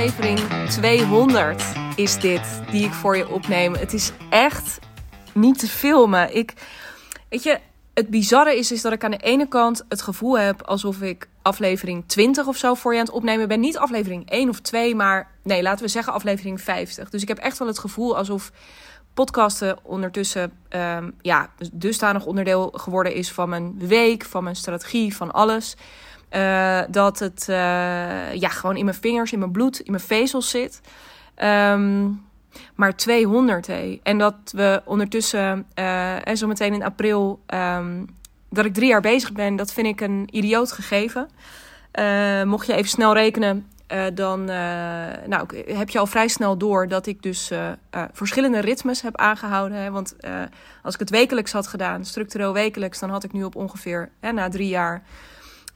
[0.00, 1.64] aflevering 200
[1.96, 3.74] is dit die ik voor je opneem.
[3.74, 4.78] Het is echt
[5.32, 6.36] niet te filmen.
[6.36, 6.54] Ik,
[7.28, 7.58] weet je,
[7.94, 11.28] het bizarre is, is dat ik aan de ene kant het gevoel heb alsof ik
[11.42, 13.60] aflevering 20 of zo voor je aan het opnemen ben.
[13.60, 17.10] Niet aflevering 1 of 2, maar nee, laten we zeggen aflevering 50.
[17.10, 18.52] Dus ik heb echt wel het gevoel alsof
[19.14, 25.30] podcasten ondertussen um, ja, dusdanig onderdeel geworden is van mijn week, van mijn strategie, van
[25.30, 25.76] alles.
[26.36, 27.56] Uh, dat het uh,
[28.34, 30.80] ja, gewoon in mijn vingers, in mijn bloed, in mijn vezels zit.
[31.42, 32.22] Um,
[32.74, 34.00] maar 200, hé.
[34.02, 38.06] En dat we ondertussen, uh, en zo meteen in april, um,
[38.50, 41.28] dat ik drie jaar bezig ben, dat vind ik een idioot gegeven.
[42.44, 43.66] mocht je even snel rekenen,
[44.14, 44.44] dan
[45.26, 47.50] nou, heb je al vrij snel door dat ik dus
[48.12, 49.78] verschillende ritmes heb aangehouden.
[49.78, 49.90] Hè?
[49.90, 50.16] Want
[50.82, 54.48] als ik het wekelijks had gedaan, structureel wekelijks, dan had ik nu op ongeveer na
[54.48, 55.02] drie jaar.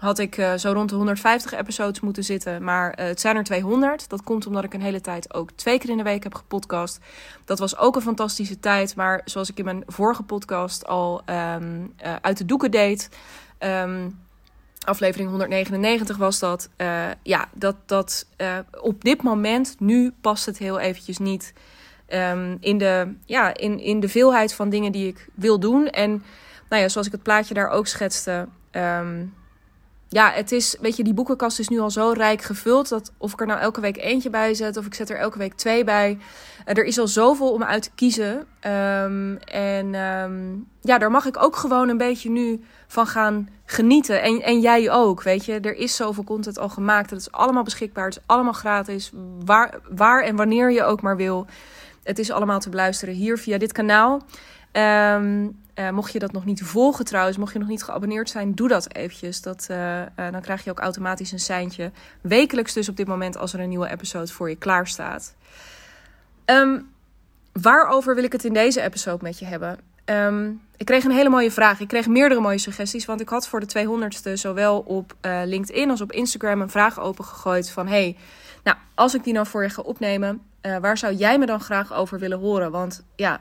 [0.05, 2.65] Had ik zo rond de 150 episodes moeten zitten.
[2.65, 4.09] Maar het zijn er 200.
[4.09, 6.99] Dat komt omdat ik een hele tijd ook twee keer in de week heb gepodcast.
[7.45, 8.97] Dat was ook een fantastische tijd.
[8.97, 13.09] Maar zoals ik in mijn vorige podcast al um, uit de doeken deed.
[13.59, 14.19] Um,
[14.85, 16.69] aflevering 199 was dat.
[17.23, 18.27] Ja, dat, dat
[18.81, 21.53] op dit moment, nu past het heel eventjes niet
[22.09, 25.89] um, in, de, ja, in, in de veelheid van dingen die ik wil doen.
[25.89, 26.23] En
[26.69, 28.49] nou ja, zoals ik het plaatje daar ook schetste.
[30.09, 33.33] Ja, het is, weet je, die boekenkast is nu al zo rijk gevuld dat of
[33.33, 35.85] ik er nou elke week eentje bij zet of ik zet er elke week twee
[35.85, 36.19] bij.
[36.67, 38.47] Uh, er is al zoveel om uit te kiezen.
[38.67, 44.23] Um, en um, ja, daar mag ik ook gewoon een beetje nu van gaan genieten.
[44.23, 45.61] En, en jij ook, weet je.
[45.61, 47.11] Er is zoveel content al gemaakt.
[47.11, 48.05] Het is allemaal beschikbaar.
[48.05, 49.11] Het is allemaal gratis.
[49.45, 51.47] Waar, waar en wanneer je ook maar wil.
[52.03, 54.23] Het is allemaal te beluisteren hier via dit kanaal.
[54.73, 58.55] Um, uh, mocht je dat nog niet volgen trouwens, mocht je nog niet geabonneerd zijn,
[58.55, 59.43] doe dat eventjes.
[59.43, 61.91] Dat, uh, uh, dan krijg je ook automatisch een seintje.
[62.21, 65.35] Wekelijks dus op dit moment als er een nieuwe episode voor je klaar staat.
[66.45, 66.89] Um,
[67.53, 69.79] waarover wil ik het in deze episode met je hebben?
[70.05, 71.81] Um, ik kreeg een hele mooie vraag.
[71.81, 73.05] Ik kreeg meerdere mooie suggesties.
[73.05, 77.71] Want ik had voor de 200ste zowel op LinkedIn als op Instagram een vraag opengegooid
[77.71, 77.87] van...
[77.87, 78.17] Hey,
[78.65, 80.43] nou, als ik die nou voor je ga opnemen,
[80.81, 82.71] waar zou jij me dan graag over willen horen?
[82.71, 83.41] Want ja,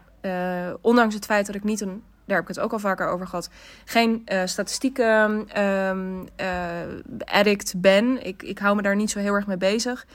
[0.81, 3.27] ondanks het feit dat ik niet een daar heb ik het ook al vaker over
[3.27, 3.49] gehad,
[3.85, 8.25] geen uh, statistieken um, uh, addict ben.
[8.25, 10.05] Ik, ik hou me daar niet zo heel erg mee bezig.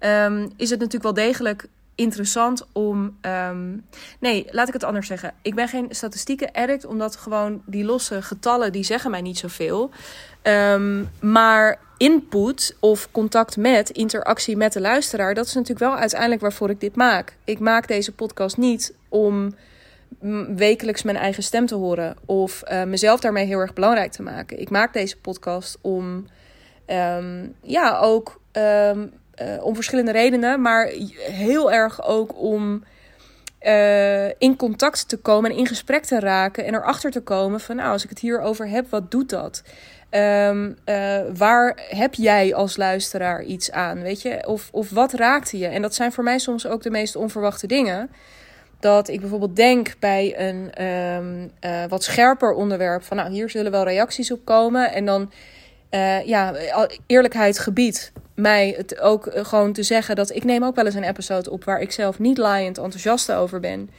[0.00, 3.18] Um, is het natuurlijk wel degelijk interessant om.
[3.22, 3.86] Um,
[4.20, 5.34] nee, laat ik het anders zeggen.
[5.42, 9.90] Ik ben geen statistieken addict, omdat gewoon die losse getallen die zeggen mij niet zoveel.
[10.42, 16.40] Um, maar input of contact met, interactie met de luisteraar, dat is natuurlijk wel uiteindelijk
[16.40, 17.36] waarvoor ik dit maak.
[17.44, 19.54] Ik maak deze podcast niet om
[20.56, 24.60] wekelijks mijn eigen stem te horen of uh, mezelf daarmee heel erg belangrijk te maken.
[24.60, 26.26] Ik maak deze podcast om,
[26.86, 30.86] um, ja, ook um, uh, om verschillende redenen, maar
[31.16, 32.84] heel erg ook om
[33.62, 37.76] uh, in contact te komen en in gesprek te raken en erachter te komen van,
[37.76, 39.62] nou, als ik het hierover heb, wat doet dat?
[40.10, 40.76] Um,
[41.36, 44.46] waar heb jij als luisteraar iets aan, weet je?
[44.46, 45.66] Of, of wat raakte je?
[45.66, 48.10] En dat zijn voor mij soms ook de meest onverwachte dingen
[48.80, 53.72] dat ik bijvoorbeeld denk bij een um, uh, wat scherper onderwerp van nou hier zullen
[53.72, 55.30] wel reacties op komen en dan
[55.90, 56.54] uh, ja
[57.06, 61.02] eerlijkheid gebied mij het ook gewoon te zeggen dat ik neem ook wel eens een
[61.02, 63.90] episode op waar ik zelf niet laaiend enthousiast over ben.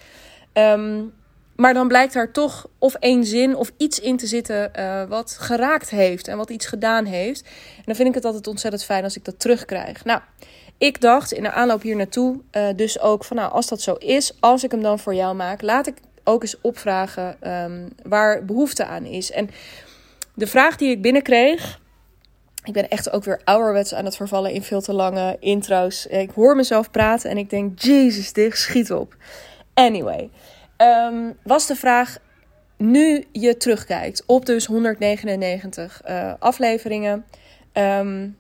[0.54, 1.14] Um,
[1.56, 4.72] maar dan blijkt daar toch of één zin of iets in te zitten
[5.10, 7.42] wat geraakt heeft en wat iets gedaan heeft.
[7.78, 10.06] En dan vind ik het altijd ontzettend fijn als ik dat terugkrijg.
[10.06, 10.22] Nou,
[10.80, 13.94] ik dacht in de aanloop hier naartoe uh, dus ook van nou, als dat zo
[13.94, 18.46] is, als ik hem dan voor jou maak, laat ik ook eens opvragen um, waar
[18.46, 19.32] behoefte aan is.
[19.32, 19.50] En
[20.34, 21.80] de vraag die ik binnenkreeg,
[22.64, 26.06] ik ben echt ook weer ouderwets aan het vervallen in veel te lange intro's.
[26.06, 29.16] Ik hoor mezelf praten en ik denk, Jezus, dit schiet op.
[29.74, 30.30] Anyway,
[30.78, 32.18] um, was de vraag,
[32.78, 37.26] nu je terugkijkt op dus 199 uh, afleveringen...
[37.74, 38.38] Um,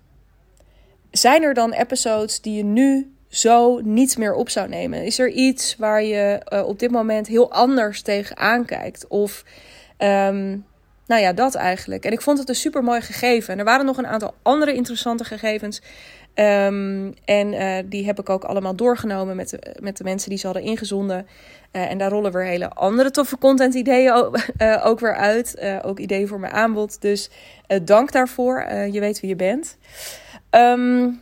[1.11, 5.03] zijn er dan episodes die je nu zo niet meer op zou nemen?
[5.03, 9.07] Is er iets waar je uh, op dit moment heel anders tegen aankijkt?
[9.07, 9.43] Of,
[9.97, 10.65] um,
[11.05, 12.05] nou ja, dat eigenlijk.
[12.05, 13.53] En ik vond het een super mooi gegeven.
[13.53, 15.81] En er waren nog een aantal andere interessante gegevens.
[16.35, 20.37] Um, en uh, die heb ik ook allemaal doorgenomen met de, met de mensen die
[20.37, 21.27] ze hadden ingezonden.
[21.71, 24.13] Uh, en daar rollen weer hele andere toffe content ideeën
[24.89, 25.61] ook weer uit.
[25.83, 27.01] ook ideeën voor mijn aanbod.
[27.01, 27.29] Dus
[27.83, 28.73] dank daarvoor.
[28.91, 29.77] je weet wie je bent.
[30.51, 31.21] Um,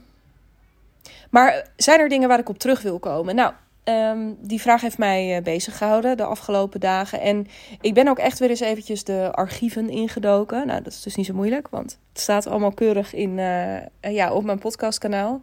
[1.29, 3.35] maar zijn er dingen waar ik op terug wil komen?
[3.35, 3.53] Nou,
[3.83, 7.21] um, die vraag heeft mij uh, bezig gehouden de afgelopen dagen.
[7.21, 7.47] En
[7.81, 10.67] ik ben ook echt weer eens eventjes de archieven ingedoken.
[10.67, 14.33] Nou, dat is dus niet zo moeilijk, want het staat allemaal keurig in, uh, ja,
[14.33, 15.41] op mijn podcastkanaal.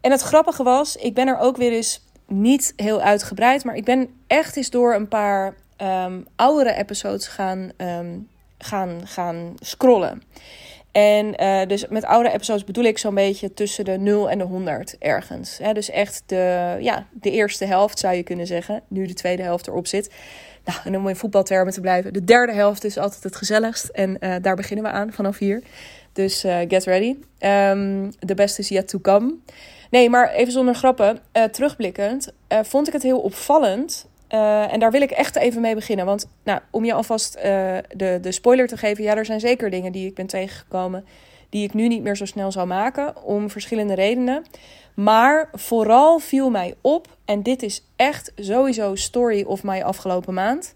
[0.00, 3.84] En het grappige was, ik ben er ook weer eens niet heel uitgebreid, maar ik
[3.84, 7.70] ben echt eens door een paar um, oudere episodes gaan,
[8.58, 10.22] gaan, gaan scrollen.
[10.96, 14.44] En uh, dus met oude episodes bedoel ik zo'n beetje tussen de 0 en de
[14.44, 15.58] 100 ergens.
[15.58, 15.72] Hè?
[15.72, 18.82] Dus echt de, ja, de eerste helft zou je kunnen zeggen.
[18.88, 20.10] Nu de tweede helft erop zit.
[20.64, 22.12] Nou, en om in voetbaltermen te blijven.
[22.12, 23.84] De derde helft is altijd het gezelligst.
[23.84, 25.62] En uh, daar beginnen we aan vanaf hier.
[26.12, 27.16] Dus uh, get ready.
[27.40, 29.34] Um, the best is yet to come.
[29.90, 31.18] Nee, maar even zonder grappen.
[31.50, 36.06] terugblikkend vond ik het heel opvallend uh, en daar wil ik echt even mee beginnen.
[36.06, 37.42] Want nou, om je alvast uh,
[37.96, 41.04] de, de spoiler te geven, ja, er zijn zeker dingen die ik ben tegengekomen
[41.48, 44.44] die ik nu niet meer zo snel zou maken, om verschillende redenen.
[44.94, 50.74] Maar vooral viel mij op, en dit is echt sowieso story of my afgelopen maand,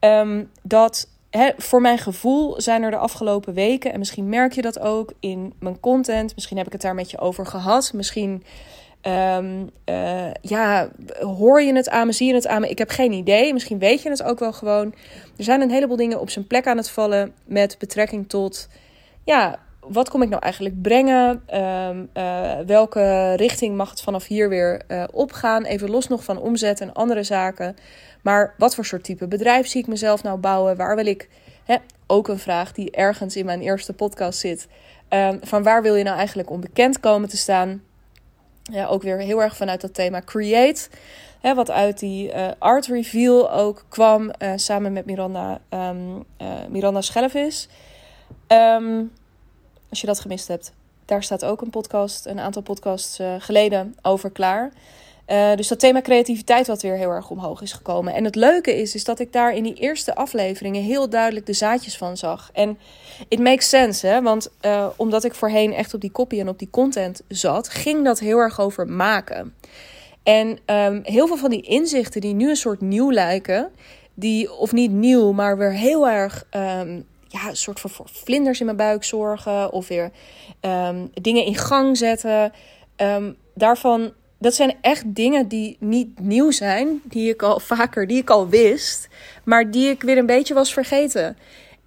[0.00, 1.08] um, dat
[1.56, 5.52] voor mijn gevoel zijn er de afgelopen weken, en misschien merk je dat ook in
[5.58, 8.44] mijn content, misschien heb ik het daar met je over gehad, misschien
[9.06, 10.88] Um, uh, ja,
[11.20, 12.68] hoor je het aan me, zie je het aan me?
[12.68, 13.52] Ik heb geen idee.
[13.52, 14.94] Misschien weet je het ook wel gewoon.
[15.36, 18.68] Er zijn een heleboel dingen op zijn plek aan het vallen met betrekking tot,
[19.24, 21.42] ja, wat kom ik nou eigenlijk brengen?
[21.54, 25.64] Um, uh, welke richting mag het vanaf hier weer uh, opgaan?
[25.64, 27.76] Even los nog van omzet en andere zaken.
[28.22, 30.76] Maar wat voor soort type bedrijf zie ik mezelf nou bouwen?
[30.76, 31.28] Waar wil ik,
[31.64, 31.76] hè,
[32.06, 34.68] ook een vraag die ergens in mijn eerste podcast zit.
[35.08, 37.82] Um, van waar wil je nou eigenlijk onbekend komen te staan?
[38.62, 40.88] Ja, ook weer heel erg vanuit dat thema create.
[41.40, 44.30] Hè, wat uit die uh, art reveal ook kwam.
[44.38, 46.24] Uh, samen met Miranda, um,
[46.68, 47.68] Miranda Schellevis.
[48.48, 49.12] Um,
[49.88, 50.72] als je dat gemist hebt.
[51.04, 54.72] Daar staat ook een podcast, een aantal podcasts geleden over klaar.
[55.30, 58.14] Uh, dus dat thema creativiteit wat weer heel erg omhoog is gekomen.
[58.14, 61.52] En het leuke is, is dat ik daar in die eerste afleveringen heel duidelijk de
[61.52, 62.50] zaadjes van zag.
[62.52, 62.78] En
[63.28, 64.22] it makes sense, hè?
[64.22, 68.04] want uh, omdat ik voorheen echt op die copy en op die content zat, ging
[68.04, 69.54] dat heel erg over maken.
[70.22, 73.70] En um, heel veel van die inzichten die nu een soort nieuw lijken,
[74.14, 78.64] die, of niet nieuw, maar weer heel erg um, ja, een soort van vlinders in
[78.64, 80.10] mijn buik zorgen, of weer
[80.60, 82.52] um, dingen in gang zetten.
[83.54, 88.30] daarvan dat zijn echt dingen die niet nieuw zijn, die ik al vaker, die ik
[88.30, 89.08] al wist,
[89.44, 91.36] maar die ik weer een beetje was vergeten.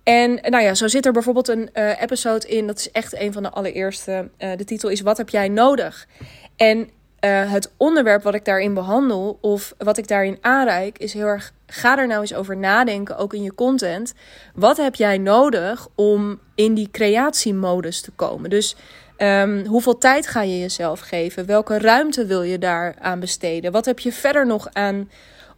[0.04, 3.34] En nou ja, zo zit er bijvoorbeeld een uh, episode in, dat is echt een
[3.34, 4.30] van de allereerste.
[4.40, 6.08] Uh, de titel is Wat heb jij nodig?
[6.56, 11.26] En uh, het onderwerp wat ik daarin behandel, of wat ik daarin aanreik, is heel
[11.26, 11.54] erg.
[11.68, 14.14] Ga er nou eens over nadenken, ook in je content.
[14.56, 18.50] Wat heb jij nodig om in die creatiemodus te komen?
[18.50, 18.76] Dus
[19.24, 21.46] Um, hoeveel tijd ga je jezelf geven?
[21.46, 23.72] Welke ruimte wil je daar aan besteden?
[23.72, 25.10] Wat heb je verder nog aan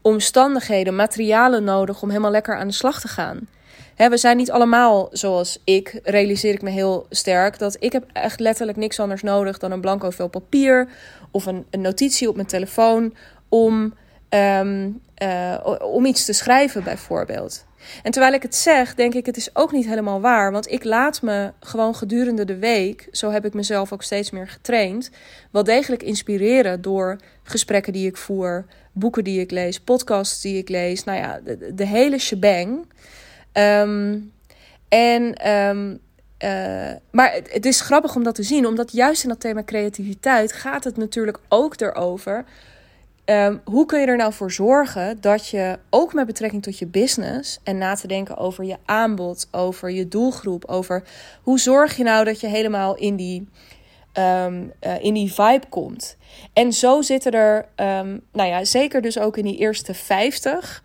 [0.01, 3.47] omstandigheden, materialen nodig om helemaal lekker aan de slag te gaan?
[3.95, 8.39] We zijn niet allemaal zoals ik, realiseer ik me heel sterk, dat ik heb echt
[8.39, 10.88] letterlijk niks anders nodig dan een blanco vel papier
[11.31, 13.15] of een, een notitie op mijn telefoon
[13.50, 13.94] om,
[14.29, 17.65] um, uh, om iets te schrijven bijvoorbeeld.
[18.03, 20.51] En terwijl ik het zeg, denk ik, het is ook niet helemaal waar.
[20.51, 24.47] Want ik laat me gewoon gedurende de week, zo heb ik mezelf ook steeds meer
[24.47, 25.09] getraind,
[25.51, 30.69] wel degelijk inspireren door gesprekken die ik voer, boeken die ik lees, podcasts die ik
[30.69, 31.03] lees.
[31.03, 31.39] Nou ja,
[31.73, 32.85] de, hele shebang.
[33.53, 34.31] Um,
[34.89, 35.51] en.
[35.51, 36.03] Um,
[36.39, 39.63] uh, maar het, het, is grappig om dat te zien, omdat juist in dat thema
[39.63, 42.45] creativiteit gaat het natuurlijk ook erover
[43.25, 46.86] Um, hoe kun je er nou voor zorgen dat je ook met betrekking tot je
[46.86, 51.03] business en na te denken over je aanbod, over je doelgroep, over
[51.41, 53.48] hoe zorg je nou dat je helemaal in die,
[54.17, 56.17] um, uh, in die vibe komt.
[56.53, 60.84] En zo zitten er, um, nou ja, zeker dus ook in die eerste 50,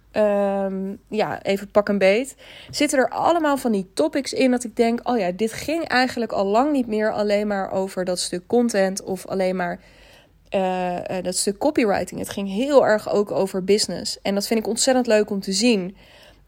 [1.09, 2.37] ja, even pak een beet,
[2.71, 6.33] zitten er allemaal van die topics in dat ik denk, oh ja, dit ging eigenlijk
[6.33, 9.81] al lang niet meer alleen maar over dat stuk content of alleen maar
[10.55, 12.21] uh, dat stuk copywriting.
[12.21, 14.21] Het ging heel erg ook over business.
[14.23, 15.97] En dat vind ik ontzettend leuk om te zien.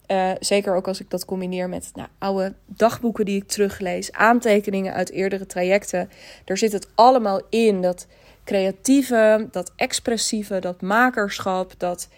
[0.07, 4.93] Uh, zeker ook als ik dat combineer met nou, oude dagboeken die ik teruglees, aantekeningen
[4.93, 6.11] uit eerdere trajecten.
[6.45, 7.81] Daar zit het allemaal in.
[7.81, 8.07] Dat
[8.45, 12.09] creatieve, dat expressieve, dat makerschap, dat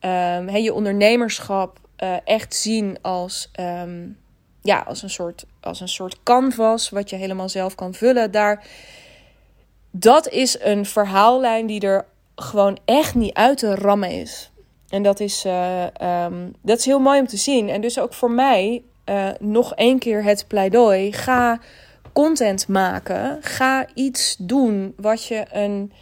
[0.00, 1.80] um, je ondernemerschap
[2.24, 4.18] echt zien als, um,
[4.62, 8.30] ja, als, een soort, als een soort canvas wat je helemaal zelf kan vullen.
[8.30, 8.66] Daar
[9.92, 12.04] dat is een verhaallijn die er
[12.36, 14.50] gewoon echt niet uit te rammen is.
[14.88, 15.84] En dat is, uh,
[16.24, 17.68] um, dat is heel mooi om te zien.
[17.68, 21.12] En dus ook voor mij uh, nog één keer het pleidooi.
[21.12, 21.60] Ga
[22.12, 23.38] content maken.
[23.40, 25.92] Ga iets doen wat je een.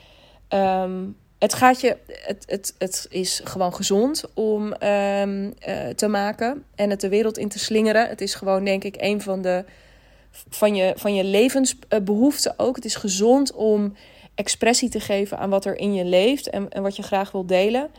[0.48, 1.96] Um, het gaat je.
[2.06, 7.38] Het, het, het is gewoon gezond om um, uh, te maken en het de wereld
[7.38, 8.08] in te slingeren.
[8.08, 9.64] Het is gewoon, denk ik, een van de
[10.48, 12.76] van je, van je levensbehoeften ook.
[12.76, 13.94] Het is gezond om
[14.34, 17.46] expressie te geven aan wat er in je leeft en, en wat je graag wil
[17.46, 17.90] delen.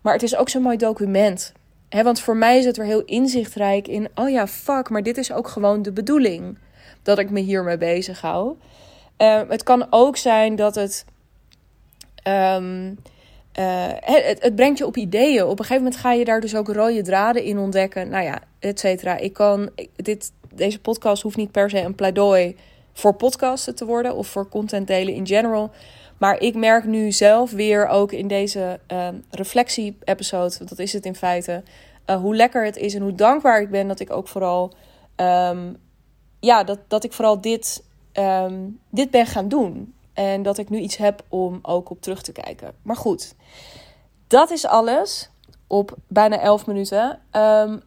[0.00, 1.52] Maar het is ook zo'n mooi document.
[1.88, 4.08] He, want voor mij is het er heel inzichtrijk in.
[4.14, 6.58] Oh ja, fuck, maar dit is ook gewoon de bedoeling
[7.02, 8.56] dat ik me hiermee bezig hou.
[9.18, 11.04] Uh, het kan ook zijn dat het,
[12.28, 12.88] um,
[13.58, 14.54] uh, het, het.
[14.54, 15.44] brengt je op ideeën.
[15.44, 18.08] Op een gegeven moment ga je daar dus ook rode draden in ontdekken.
[18.08, 19.16] Nou ja, et cetera.
[19.16, 19.70] Ik kan.
[19.96, 22.56] Dit, deze podcast hoeft niet per se een pleidooi
[22.92, 25.70] voor podcasten te worden of voor content delen in general.
[26.18, 31.14] Maar ik merk nu zelf weer ook in deze uh, reflectie-episode, dat is het in
[31.14, 31.62] feite,
[32.06, 34.72] uh, hoe lekker het is en hoe dankbaar ik ben dat ik ook vooral,
[35.16, 35.76] um,
[36.40, 39.94] ja, dat, dat ik vooral dit, um, dit ben gaan doen.
[40.12, 42.74] En dat ik nu iets heb om ook op terug te kijken.
[42.82, 43.34] Maar goed,
[44.26, 45.30] dat is alles
[45.66, 47.18] op bijna 11 minuten.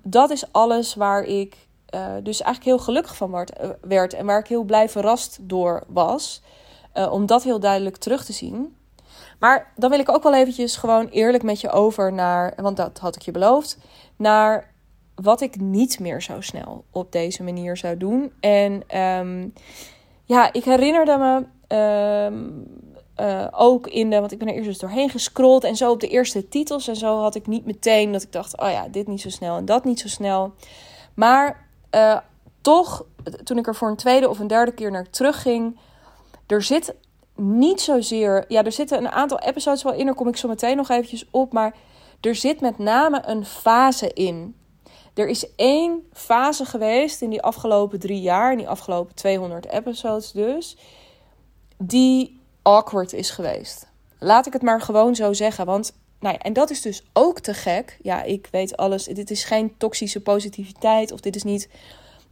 [0.03, 1.55] Dat is alles waar ik
[1.96, 5.38] uh, dus eigenlijk heel gelukkig van werd, uh, werd en waar ik heel blij verrast
[5.42, 6.42] door was.
[6.98, 8.75] Uh, om dat heel duidelijk terug te zien.
[9.40, 12.98] Maar dan wil ik ook wel eventjes gewoon eerlijk met je over naar, want dat
[12.98, 13.78] had ik je beloofd,
[14.16, 14.74] naar
[15.16, 18.34] wat ik niet meer zo snel op deze manier zou doen.
[18.40, 19.54] En um,
[20.24, 21.46] ja, ik herinnerde me
[23.20, 26.00] uh, ook in de, want ik ben er eerst dus doorheen gescrolld en zo op
[26.00, 29.08] de eerste titels en zo had ik niet meteen dat ik dacht, oh ja, dit
[29.08, 30.54] niet zo snel en dat niet zo snel.
[31.14, 31.64] Maar
[31.96, 32.18] uh,
[32.62, 33.06] toch,
[33.44, 35.80] toen ik er voor een tweede of een derde keer naar terugging,
[36.48, 36.96] er zit
[37.36, 38.46] niet zozeer.
[38.48, 40.06] Ja, er zitten een aantal episodes wel in.
[40.06, 41.54] Daar kom ik zo meteen nog eventjes op.
[41.54, 41.75] Maar
[42.22, 44.56] er zit met name een fase in.
[45.14, 50.32] Er is één fase geweest in die afgelopen drie jaar, in die afgelopen 200 episodes
[50.32, 50.78] dus,
[51.78, 53.88] die awkward is geweest.
[54.20, 55.66] Laat ik het maar gewoon zo zeggen.
[55.66, 55.94] Want,
[56.25, 57.98] nou en dat is dus ook te gek.
[58.01, 59.03] Ja, ik weet alles.
[59.03, 61.70] Dit is geen toxische positiviteit of dit is niet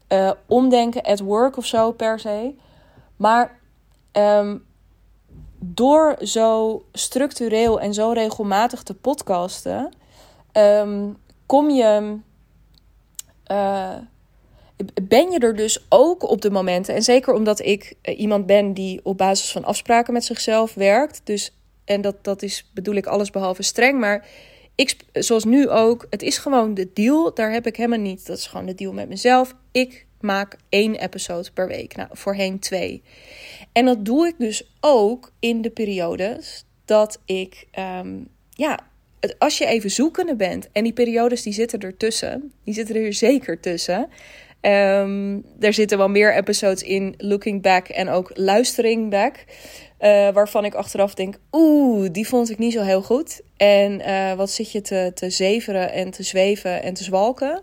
[0.09, 2.55] uh, omdenken at work of zo per se.
[3.15, 3.59] Maar
[4.12, 4.65] um,
[5.59, 9.93] door zo structureel en zo regelmatig te podcasten,
[10.53, 12.17] um, kom je.
[13.51, 13.95] Uh,
[15.03, 18.73] ben je er dus ook op de momenten, en zeker omdat ik uh, iemand ben
[18.73, 23.05] die op basis van afspraken met zichzelf werkt, dus, en dat, dat is bedoel ik
[23.05, 24.27] alles behalve streng, maar
[24.75, 28.37] ik, zoals nu ook, het is gewoon de deal, daar heb ik helemaal niet, dat
[28.37, 29.55] is gewoon de deal met mezelf.
[29.71, 31.95] Ik maak één episode per week.
[31.95, 33.03] Nou, voorheen twee.
[33.71, 38.79] En dat doe ik dus ook in de periodes dat ik, um, ja,
[39.37, 43.59] als je even zoekende bent en die periodes die zitten ertussen, die zitten er zeker
[43.59, 44.09] tussen.
[44.61, 49.45] Um, er zitten wel meer episodes in Looking Back en ook Luistering Back.
[50.03, 53.41] Uh, waarvan ik achteraf denk, oeh, die vond ik niet zo heel goed.
[53.57, 57.62] En uh, wat zit je te, te zeveren en te zweven en te zwalken.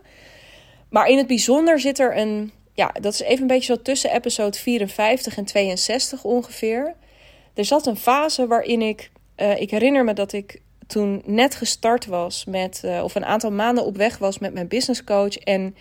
[0.91, 4.13] Maar in het bijzonder zit er een, ja, dat is even een beetje zo tussen
[4.13, 6.95] episode 54 en 62 ongeveer.
[7.55, 12.07] Er zat een fase waarin ik, uh, ik herinner me dat ik toen net gestart
[12.07, 15.37] was met, of een aantal maanden op weg was met mijn business coach.
[15.37, 15.77] En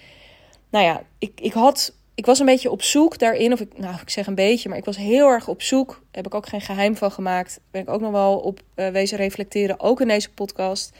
[0.70, 3.96] nou ja, ik, ik had, ik was een beetje op zoek daarin, of ik, nou,
[4.02, 6.02] ik zeg een beetje, maar ik was heel erg op zoek.
[6.12, 7.60] heb ik ook geen geheim van gemaakt.
[7.72, 10.92] Ben ik ook nog wel op uh, wezen reflecteren, ook in deze podcast.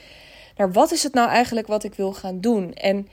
[0.56, 2.74] Naar wat is het nou eigenlijk wat ik wil gaan doen?
[2.74, 3.08] En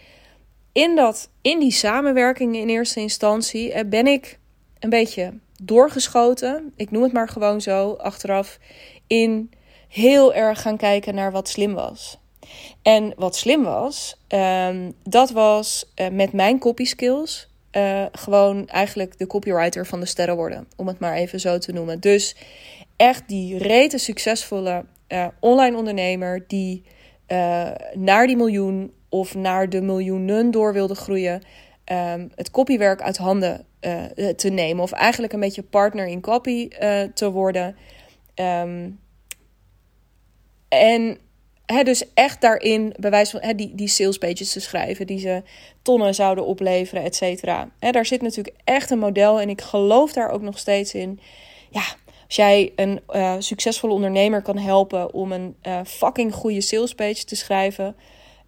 [0.73, 4.39] in, dat, in die samenwerking in eerste instantie eh, ben ik
[4.79, 6.73] een beetje doorgeschoten.
[6.77, 8.59] Ik noem het maar gewoon zo, achteraf.
[9.07, 9.51] In
[9.89, 12.19] heel erg gaan kijken naar wat slim was.
[12.83, 17.49] En wat slim was, um, dat was uh, met mijn copy skills.
[17.73, 20.67] Uh, gewoon eigenlijk de copywriter van de sterren worden.
[20.77, 22.01] Om het maar even zo te noemen.
[22.01, 22.37] Dus
[22.97, 26.85] echt die rete succesvolle uh, online ondernemer die
[27.95, 31.43] naar die miljoen of naar de miljoenen door wilde groeien,
[31.93, 33.67] um, het copywerk uit handen
[34.37, 34.83] te nemen.
[34.83, 36.69] Of eigenlijk een beetje partner in copy
[37.15, 37.77] te worden.
[38.35, 39.01] Um,
[40.69, 41.19] en
[41.67, 45.43] he, dus echt daarin bewijs van he, die, die sales pages te schrijven, die ze
[45.83, 47.71] tonnen zouden opleveren, et cetera.
[47.79, 51.21] Daar zit natuurlijk echt een model en ik geloof daar ook nog steeds in.
[51.71, 51.85] Ja,
[52.27, 57.25] als jij een uh, succesvolle ondernemer kan helpen om een uh, fucking goede sales page
[57.25, 57.97] te schrijven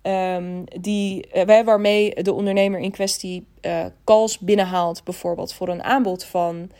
[0.02, 3.46] Um, die, uh, waarmee de ondernemer in kwestie
[4.04, 6.70] calls binnenhaalt, bijvoorbeeld voor een aanbod van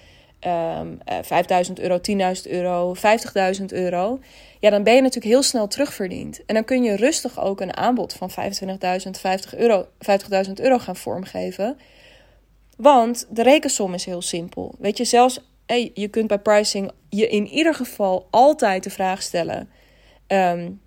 [0.47, 4.21] um, uh, 5000 euro, 10.000 euro, 50.000 euro.
[4.61, 6.45] Ja, dan ben je natuurlijk heel snel terugverdiend.
[6.45, 9.87] En dan kun je rustig ook een aanbod van 25.000, 50 euro,
[10.47, 11.77] 50.000 euro gaan vormgeven.
[12.77, 14.75] Want de rekensom is heel simpel.
[14.79, 19.23] Weet je, zelfs hey, je kunt bij pricing je in ieder geval altijd de vraag
[19.23, 19.69] stellen.
[20.27, 20.81] Um,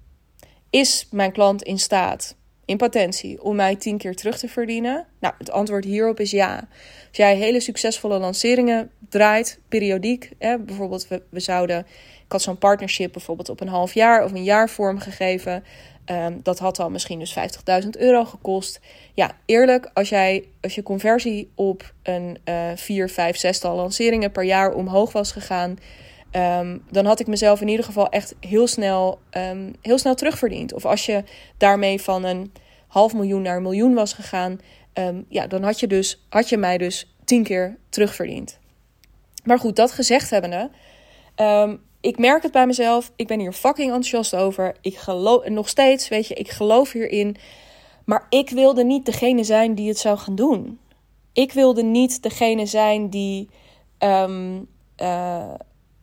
[0.70, 2.36] is mijn klant in staat
[2.71, 5.05] in potentie om mij tien keer terug te verdienen?
[5.19, 6.67] Nou, het antwoord hierop is ja.
[7.07, 11.79] Als jij hele succesvolle lanceringen draait, periodiek, hè, bijvoorbeeld we, we zouden,
[12.25, 15.63] ik had zo'n partnership bijvoorbeeld op een half jaar of een jaar vormgegeven.
[16.05, 17.37] Um, dat had al misschien dus
[17.83, 18.79] 50.000 euro gekost.
[19.13, 24.43] Ja, eerlijk, als, jij, als je conversie op een uh, 4, 5, 6 lanceringen per
[24.43, 25.77] jaar omhoog was gegaan,
[26.31, 30.73] um, dan had ik mezelf in ieder geval echt heel snel, um, heel snel terugverdiend.
[30.73, 31.23] Of als je
[31.57, 32.53] daarmee van een
[32.88, 34.59] half miljoen naar een miljoen was gegaan,
[34.93, 38.59] um, ja, dan had je, dus, had je mij dus tien keer terugverdiend.
[39.43, 40.69] Maar goed, dat gezegd hebbende,
[42.01, 43.11] ik merk het bij mezelf.
[43.15, 44.75] Ik ben hier fucking enthousiast over.
[44.81, 47.35] Ik geloof nog steeds, weet je, ik geloof hierin.
[48.05, 50.79] Maar ik wilde niet degene zijn die het zou gaan doen.
[51.33, 53.50] Ik wilde niet degene zijn die,
[54.00, 55.53] uh,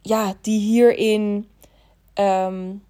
[0.08, 1.48] ja, die hierin,
[2.14, 2.82] um,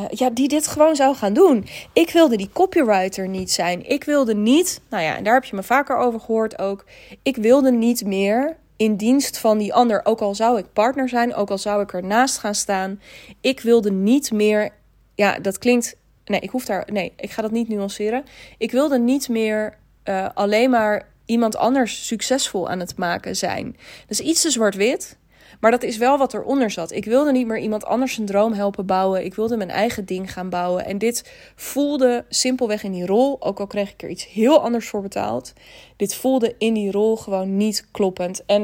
[0.00, 1.66] uh, ja, die dit gewoon zou gaan doen.
[1.92, 3.88] Ik wilde die copywriter niet zijn.
[3.88, 6.84] Ik wilde niet, nou ja, en daar heb je me vaker over gehoord ook.
[7.22, 10.00] Ik wilde niet meer in dienst van die ander.
[10.04, 13.00] Ook al zou ik partner zijn, ook al zou ik ernaast gaan staan.
[13.40, 14.70] Ik wilde niet meer.
[15.14, 15.96] Ja, dat klinkt.
[16.24, 16.88] Nee, ik hoef daar.
[16.92, 18.24] Nee, ik ga dat niet nuanceren.
[18.58, 23.76] Ik wilde niet meer uh, alleen maar iemand anders succesvol aan het maken zijn.
[24.06, 25.18] Dus iets te zwart-wit.
[25.60, 26.92] Maar dat is wel wat eronder zat.
[26.92, 29.24] Ik wilde niet meer iemand anders een droom helpen bouwen.
[29.24, 30.84] Ik wilde mijn eigen ding gaan bouwen.
[30.84, 34.88] En dit voelde simpelweg in die rol, ook al kreeg ik er iets heel anders
[34.88, 35.52] voor betaald.
[35.96, 38.44] Dit voelde in die rol gewoon niet kloppend.
[38.46, 38.62] En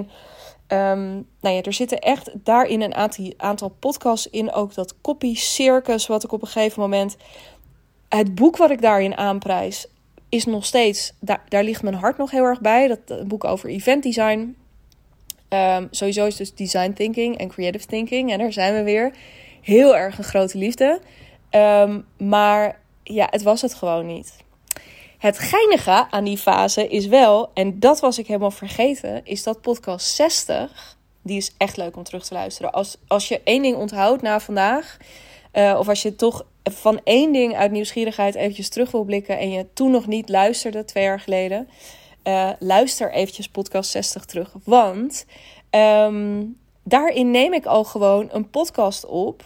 [0.68, 2.94] um, nou ja, er zitten echt daarin een
[3.36, 4.52] aantal, podcasts in.
[4.52, 7.16] Ook dat copy circus, wat ik op een gegeven moment.
[8.08, 9.86] Het boek wat ik daarin aanprijs,
[10.28, 11.12] is nog steeds.
[11.20, 12.86] Daar, daar ligt mijn hart nog heel erg bij.
[12.88, 14.56] Dat, dat boek over event design.
[15.48, 18.32] Um, sowieso is dus design thinking en creative thinking.
[18.32, 19.12] En daar zijn we weer.
[19.62, 21.00] Heel erg een grote liefde.
[21.50, 24.44] Um, maar ja, het was het gewoon niet.
[25.18, 29.60] Het geinige aan die fase is wel, en dat was ik helemaal vergeten, is dat
[29.60, 30.96] podcast 60.
[31.22, 32.72] Die is echt leuk om terug te luisteren.
[32.72, 34.96] Als, als je één ding onthoudt na vandaag,
[35.52, 39.50] uh, of als je toch van één ding uit nieuwsgierigheid eventjes terug wil blikken en
[39.50, 41.68] je toen nog niet luisterde, twee jaar geleden,
[42.26, 44.54] uh, luister eventjes podcast 60 terug.
[44.64, 45.26] Want
[45.70, 49.42] um, daarin neem ik al gewoon een podcast op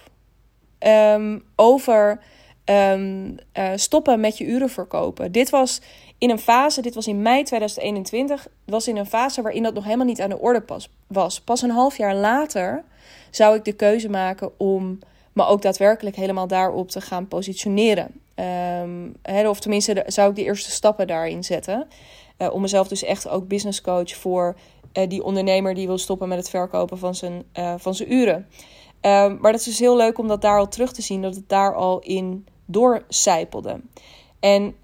[0.79, 2.21] um, over
[2.65, 5.33] um, uh, stoppen met je uren verkopen.
[5.33, 5.81] Dit was
[6.19, 9.85] in een fase, dit was in mei 2021, was in een fase waarin dat nog
[9.85, 11.41] helemaal niet aan de orde pas, was.
[11.41, 12.85] Pas een half jaar later
[13.31, 14.99] zou ik de keuze maken om
[15.33, 18.21] me ook daadwerkelijk helemaal daarop te gaan positioneren.
[19.47, 21.89] Of tenminste, zou ik de eerste stappen daarin zetten.
[22.43, 24.57] Uh, om mezelf dus echt ook business coach voor
[24.93, 28.47] uh, die ondernemer die wil stoppen met het verkopen van zijn, uh, van zijn uren.
[29.03, 31.35] Um, maar dat is dus heel leuk om dat daar al terug te zien, dat
[31.35, 33.81] het daar al in doorcijpelde.
[34.41, 34.75] En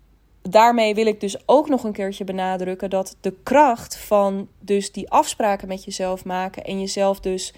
[0.43, 5.11] daarmee wil ik dus ook nog een keertje benadrukken dat de kracht van dus die
[5.11, 7.55] afspraken met jezelf maken en jezelf dus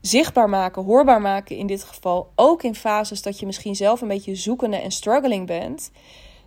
[0.00, 4.08] zichtbaar maken, hoorbaar maken in dit geval, ook in fases dat je misschien zelf een
[4.08, 5.90] beetje zoekende en struggling bent,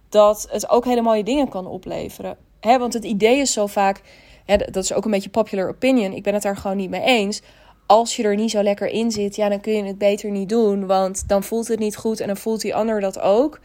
[0.09, 2.37] dat het ook hele mooie dingen kan opleveren.
[2.75, 4.01] Want het idee is zo vaak,
[4.45, 7.41] dat is ook een beetje popular opinion, ik ben het daar gewoon niet mee eens.
[7.85, 10.49] Als je er niet zo lekker in zit, ja, dan kun je het beter niet
[10.49, 13.59] doen, want dan voelt het niet goed en dan voelt die ander dat ook.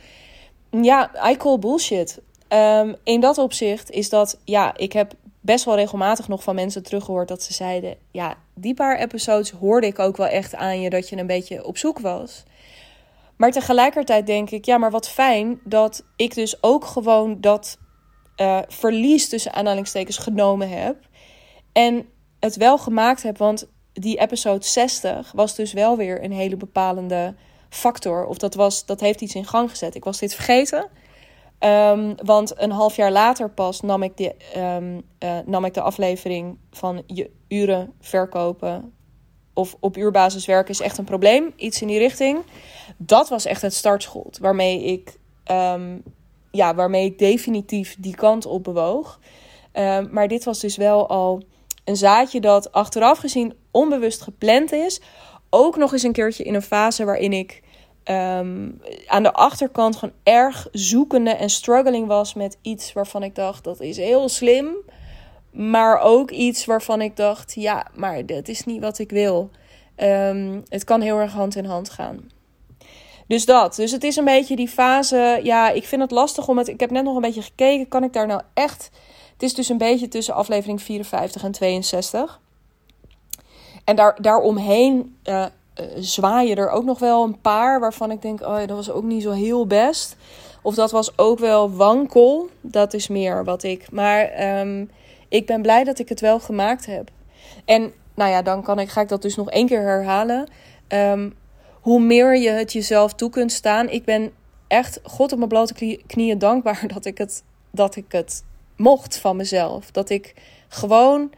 [0.70, 2.20] Ja, I call bullshit.
[2.48, 6.82] Um, in dat opzicht is dat, ja, ik heb best wel regelmatig nog van mensen
[6.82, 10.90] teruggehoord dat ze zeiden: Ja, die paar episodes hoorde ik ook wel echt aan je
[10.90, 12.42] dat je een beetje op zoek was.
[13.36, 17.78] Maar tegelijkertijd denk ik: Ja, maar wat fijn dat ik dus ook gewoon dat
[18.36, 20.96] uh, verlies tussen aanhalingstekens genomen heb.
[21.72, 22.06] En
[22.40, 27.34] het wel gemaakt heb, want die episode 60 was dus wel weer een hele bepalende
[27.68, 28.26] factor.
[28.26, 29.94] Of dat, was, dat heeft iets in gang gezet.
[29.94, 30.88] Ik was dit vergeten.
[31.58, 35.80] Um, want een half jaar later pas nam ik, de, um, uh, nam ik de
[35.80, 38.94] aflevering van je uren verkopen.
[39.54, 41.52] Of op uurbasis werken is echt een probleem.
[41.56, 42.38] Iets in die richting.
[42.96, 45.18] Dat was echt het startschot waarmee ik
[45.50, 46.02] um,
[46.52, 49.20] ja, waarmee ik definitief die kant op bewoog.
[49.74, 51.42] Uh, maar dit was dus wel al
[51.84, 55.00] een zaadje dat achteraf gezien onbewust gepland is.
[55.50, 57.62] Ook nog eens een keertje in een fase waarin ik
[58.04, 63.64] um, aan de achterkant gewoon erg zoekende en struggling was met iets waarvan ik dacht
[63.64, 64.76] dat is heel slim.
[65.50, 69.50] Maar ook iets waarvan ik dacht, ja, maar dat is niet wat ik wil.
[69.96, 72.30] Um, het kan heel erg hand in hand gaan.
[73.26, 73.76] Dus dat.
[73.76, 75.40] Dus het is een beetje die fase.
[75.42, 76.68] Ja, ik vind het lastig om het.
[76.68, 77.88] Ik heb net nog een beetje gekeken.
[77.88, 78.90] Kan ik daar nou echt.
[79.32, 82.40] Het is dus een beetje tussen aflevering 54 en 62.
[83.84, 85.44] En daar, daaromheen uh,
[85.96, 89.04] zwaaien er ook nog wel een paar waarvan ik denk: oh ja, dat was ook
[89.04, 90.16] niet zo heel best.
[90.62, 92.48] Of dat was ook wel wankel.
[92.60, 93.90] Dat is meer wat ik.
[93.90, 94.84] Maar ehm,
[95.28, 97.10] ik ben blij dat ik het wel gemaakt heb.
[97.64, 100.48] En nou ja, dan kan ik, ga ik dat dus nog één keer herhalen.
[100.88, 101.30] Ehm,
[101.82, 103.88] hoe meer je het jezelf toe kunt staan.
[103.88, 104.32] Ik ben
[104.66, 108.44] echt God op mijn blote knieën dankbaar dat ik het, dat ik het
[108.76, 109.90] mocht van mezelf.
[109.90, 110.34] Dat ik
[110.68, 111.32] gewoon.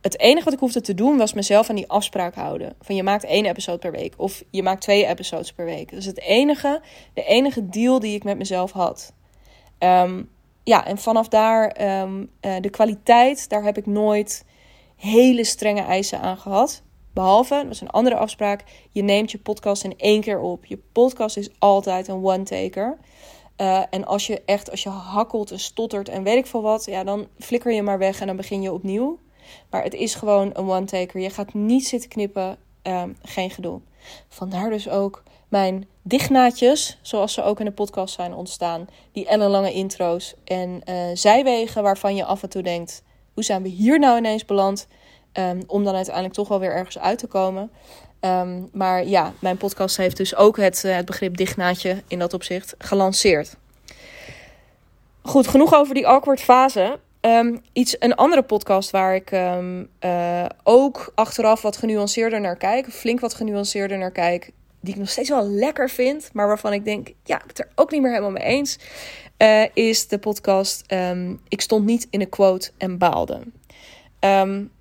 [0.00, 2.74] Het enige wat ik hoefde te doen was mezelf aan die afspraak houden.
[2.80, 4.14] Van je maakt één episode per week.
[4.16, 5.90] Of je maakt twee episodes per week.
[5.90, 6.80] Dus het enige,
[7.14, 9.12] de enige deal die ik met mezelf had.
[9.78, 10.22] Ehm,
[10.64, 14.44] ja, en vanaf daar um, de kwaliteit, daar heb ik nooit
[14.96, 16.82] hele strenge eisen aan gehad.
[17.14, 20.64] Behalve, dat is een andere afspraak, je neemt je podcast in één keer op.
[20.64, 22.98] Je podcast is altijd een one-taker.
[23.56, 26.84] Uh, en als je echt, als je hakkelt en stottert en weet ik veel wat,
[26.84, 29.18] ja, dan flikker je maar weg en dan begin je opnieuw.
[29.70, 31.20] Maar het is gewoon een one-taker.
[31.20, 33.80] Je gaat niet zitten knippen, um, geen gedoe.
[34.28, 38.88] Vandaar dus ook mijn dichtnaadjes, zoals ze ook in de podcast zijn ontstaan.
[39.12, 43.02] Die ellenlange intro's en uh, zijwegen waarvan je af en toe denkt...
[43.34, 44.86] hoe zijn we hier nou ineens beland?
[45.38, 47.70] Um, om dan uiteindelijk toch wel weer ergens uit te komen.
[48.20, 52.34] Um, maar ja, mijn podcast heeft dus ook het, uh, het begrip dichtnaadje in dat
[52.34, 53.56] opzicht gelanceerd.
[55.22, 56.98] Goed, genoeg over die awkward fase.
[57.20, 63.20] Um, iets, een andere podcast waar ik uh, ook achteraf wat genuanceerder naar kijk, flink
[63.20, 67.08] wat genuanceerder naar kijk, die ik nog steeds wel lekker vind, maar waarvan ik denk,
[67.24, 68.78] ja, ik het er ook niet meer helemaal mee eens,
[69.38, 70.84] uh, is de podcast
[71.48, 73.40] Ik stond niet in een quote en baalde.
[74.20, 74.72] Um,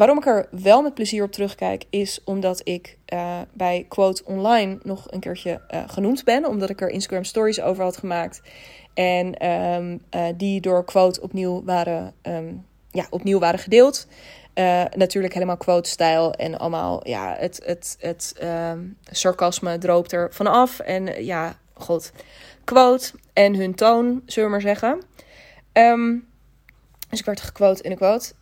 [0.00, 4.78] waarom ik er wel met plezier op terugkijk, is omdat ik uh, bij Quote Online
[4.82, 8.42] nog een keertje uh, genoemd ben, omdat ik er Instagram Stories over had gemaakt.
[8.94, 14.06] En um, uh, die door Quote opnieuw waren, um, ja, opnieuw waren gedeeld.
[14.94, 20.78] Natuurlijk helemaal quote-stijl en allemaal, ja, het, het, het um, sarcasme droopt er vanaf.
[20.78, 22.12] En ja, god,
[22.64, 25.02] quote en hun toon, zullen we maar zeggen.
[27.08, 28.32] Dus ik werd gequote in een quote.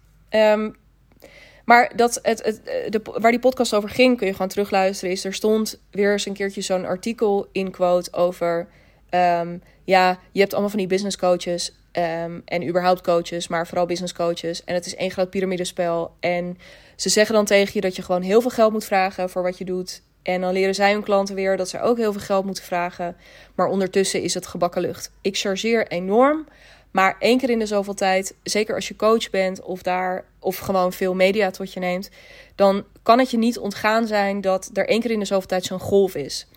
[1.69, 2.61] Maar dat het, het,
[2.93, 5.15] de, waar die podcast over ging, kun je gewoon terugluisteren.
[5.15, 8.69] Is er stond weer eens een keertje zo'n artikel in quote over.
[9.11, 11.75] Um, ja, je hebt allemaal van die business coaches.
[11.93, 14.65] Um, en überhaupt coaches, maar vooral business coaches.
[14.65, 16.11] En het is één groot piramidespel.
[16.21, 16.59] En
[16.97, 19.59] ze zeggen dan tegen je dat je gewoon heel veel geld moet vragen voor wat
[19.59, 20.03] je doet.
[20.23, 23.17] En dan leren zij hun klanten weer dat ze ook heel veel geld moeten vragen.
[23.55, 25.11] Maar ondertussen is het gebakken lucht.
[25.21, 26.47] Ik chargeer enorm.
[26.91, 30.57] Maar één keer in de zoveel tijd, zeker als je coach bent of daar of
[30.57, 32.11] gewoon veel media tot je neemt,
[32.55, 35.65] dan kan het je niet ontgaan zijn dat er één keer in de zoveel tijd
[35.65, 36.49] zo'n golf is.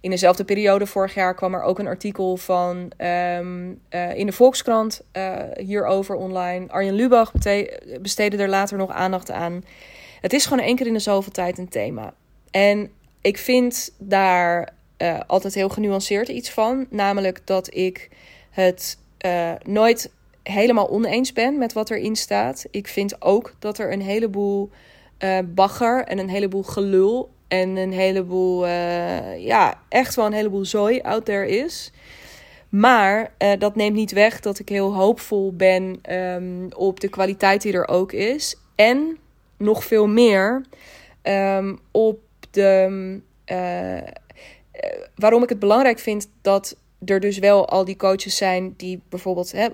[0.00, 4.32] In dezelfde periode vorig jaar kwam er ook een artikel van um, uh, in de
[4.32, 6.68] Volkskrant uh, hierover online.
[6.68, 7.32] Arjen Lubach
[8.00, 9.64] besteedde er later nog aandacht aan.
[10.20, 12.14] Het is gewoon één keer in de zoveel tijd een thema.
[12.50, 16.86] En ik vind daar uh, altijd heel genuanceerd iets van.
[16.90, 18.08] Namelijk dat ik
[18.50, 20.10] het uh, nooit
[20.42, 22.64] helemaal oneens ben met wat erin staat.
[22.70, 24.70] Ik vind ook dat er een heleboel
[25.18, 30.64] uh, bagger en een heleboel gelul en een heleboel, uh, ja, echt wel een heleboel
[30.64, 31.92] zooi out there is.
[32.68, 37.72] Maar dat neemt niet weg dat ik heel hoopvol ben um, op de kwaliteit die
[37.72, 38.56] er ook is.
[38.74, 39.18] En
[39.56, 40.64] nog veel meer
[41.22, 42.18] um, op
[42.50, 43.20] de.
[45.14, 49.52] waarom ik het belangrijk vind dat er dus wel al die coaches zijn die bijvoorbeeld,
[49.52, 49.68] hè,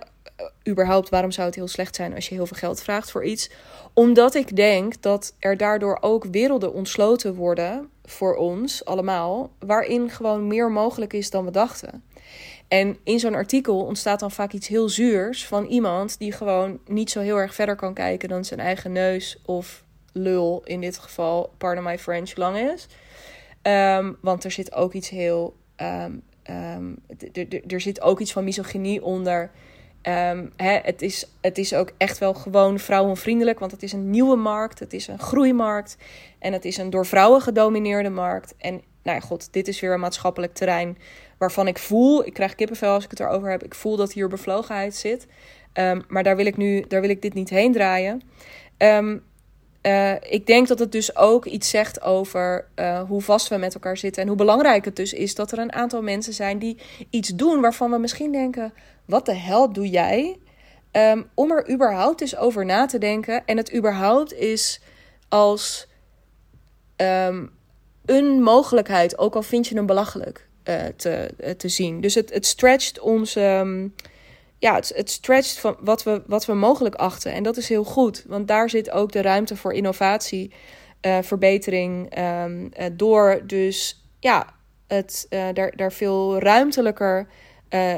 [0.68, 3.50] überhaupt, waarom zou het heel slecht zijn als je heel veel geld vraagt voor iets?
[3.92, 10.46] Omdat ik denk dat er daardoor ook werelden ontsloten worden voor ons allemaal, waarin gewoon
[10.46, 12.04] meer mogelijk is dan we dachten.
[12.68, 17.10] En in zo'n artikel ontstaat dan vaak iets heel zuurs van iemand die gewoon niet
[17.10, 21.52] zo heel erg verder kan kijken dan zijn eigen neus of lul in dit geval,
[21.58, 22.86] pardon my French, lang is.
[23.62, 26.96] Um, want er zit ook iets heel um, Um,
[27.66, 29.50] er zit ook iets van misogynie onder.
[30.02, 34.10] Um, hè, het, is, het is ook echt wel gewoon vrouwenvriendelijk, want het is een
[34.10, 35.96] nieuwe markt, het is een groeimarkt
[36.38, 38.54] en het is een door vrouwen gedomineerde markt.
[38.58, 40.98] En nou ja, god, dit is weer een maatschappelijk terrein
[41.38, 44.28] waarvan ik voel, ik krijg kippenvel als ik het erover heb, ik voel dat hier
[44.28, 45.26] bevlogenheid zit.
[45.74, 48.22] Um, maar daar wil ik nu, daar wil ik dit niet heen draaien.
[49.82, 53.74] Uh, ik denk dat het dus ook iets zegt over uh, hoe vast we met
[53.74, 54.22] elkaar zitten.
[54.22, 56.78] En hoe belangrijk het dus is dat er een aantal mensen zijn die
[57.10, 58.72] iets doen waarvan we misschien denken:
[59.04, 60.36] wat de hel doe jij?
[60.92, 63.42] Um, om er überhaupt eens over na te denken.
[63.46, 64.80] En het überhaupt is
[65.28, 65.88] als
[66.96, 67.50] um,
[68.04, 72.00] een mogelijkheid, ook al vind je hem belachelijk, uh, te, te zien.
[72.00, 73.36] Dus het, het stretcht ons.
[73.36, 73.94] Um,
[74.62, 77.32] ja, het, het stretcht van wat we, wat we mogelijk achten.
[77.32, 80.52] En dat is heel goed, want daar zit ook de ruimte voor innovatie,
[81.06, 82.18] uh, verbetering.
[82.18, 84.54] Um, uh, door dus ja,
[84.86, 87.26] het, uh, daar, daar veel ruimtelijker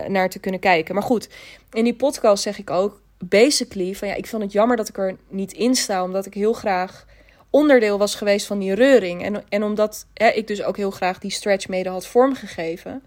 [0.09, 0.95] naar te kunnen kijken.
[0.95, 1.29] Maar goed,
[1.73, 4.99] in die podcast zeg ik ook basically van ja, ik vond het jammer dat ik
[4.99, 7.07] er niet in sta, omdat ik heel graag
[7.51, 9.25] onderdeel was geweest van die reuring.
[9.25, 13.03] En, en omdat hè, ik dus ook heel graag die stretch mede had vormgegeven.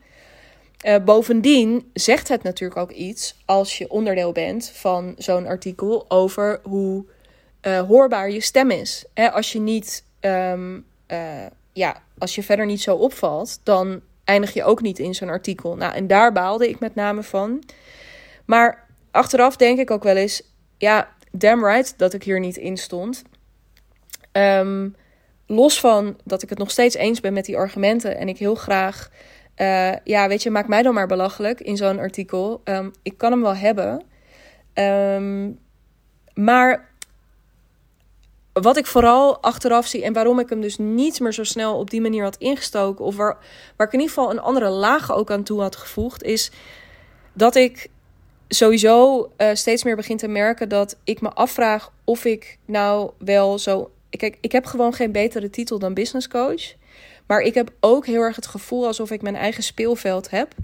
[0.86, 6.60] Uh, bovendien zegt het natuurlijk ook iets als je onderdeel bent van zo'n artikel over
[6.64, 7.06] hoe
[7.62, 9.06] uh, hoorbaar je stem is.
[9.14, 14.54] Hè, als je niet, um, uh, ja, als je verder niet zo opvalt, dan eindig
[14.54, 15.76] je ook niet in zo'n artikel.
[15.76, 17.64] Nou, en daar baalde ik met name van.
[18.46, 20.42] Maar achteraf denk ik ook wel eens,
[20.78, 23.24] ja, damn right dat ik hier niet in stond.
[24.32, 24.96] Um,
[25.46, 28.56] los van dat ik het nog steeds eens ben met die argumenten en ik heel
[28.56, 29.12] graag,
[29.58, 32.62] uh, ja, weet je, maak mij dan maar belachelijk in zo'n artikel.
[32.64, 34.04] Um, ik kan hem wel hebben.
[34.74, 35.60] Um,
[36.34, 36.90] maar
[38.54, 41.90] wat ik vooral achteraf zie en waarom ik hem dus niet meer zo snel op
[41.90, 43.38] die manier had ingestoken, of waar,
[43.76, 46.52] waar ik in ieder geval een andere laag ook aan toe had gevoegd, is
[47.34, 47.90] dat ik
[48.48, 53.60] sowieso uh, steeds meer begin te merken dat ik me afvraag of ik nou wel
[53.60, 53.92] zo.
[54.10, 56.74] Kijk, ik heb gewoon geen betere titel dan business coach.
[57.28, 60.56] Maar ik heb ook heel erg het gevoel alsof ik mijn eigen speelveld heb.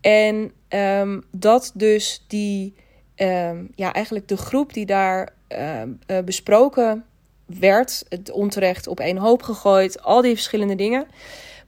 [0.00, 2.74] En um, dat dus die,
[3.16, 7.04] um, ja, eigenlijk de groep die daar um, uh, besproken
[7.46, 11.06] werd, het onterecht op één hoop gegooid, al die verschillende dingen.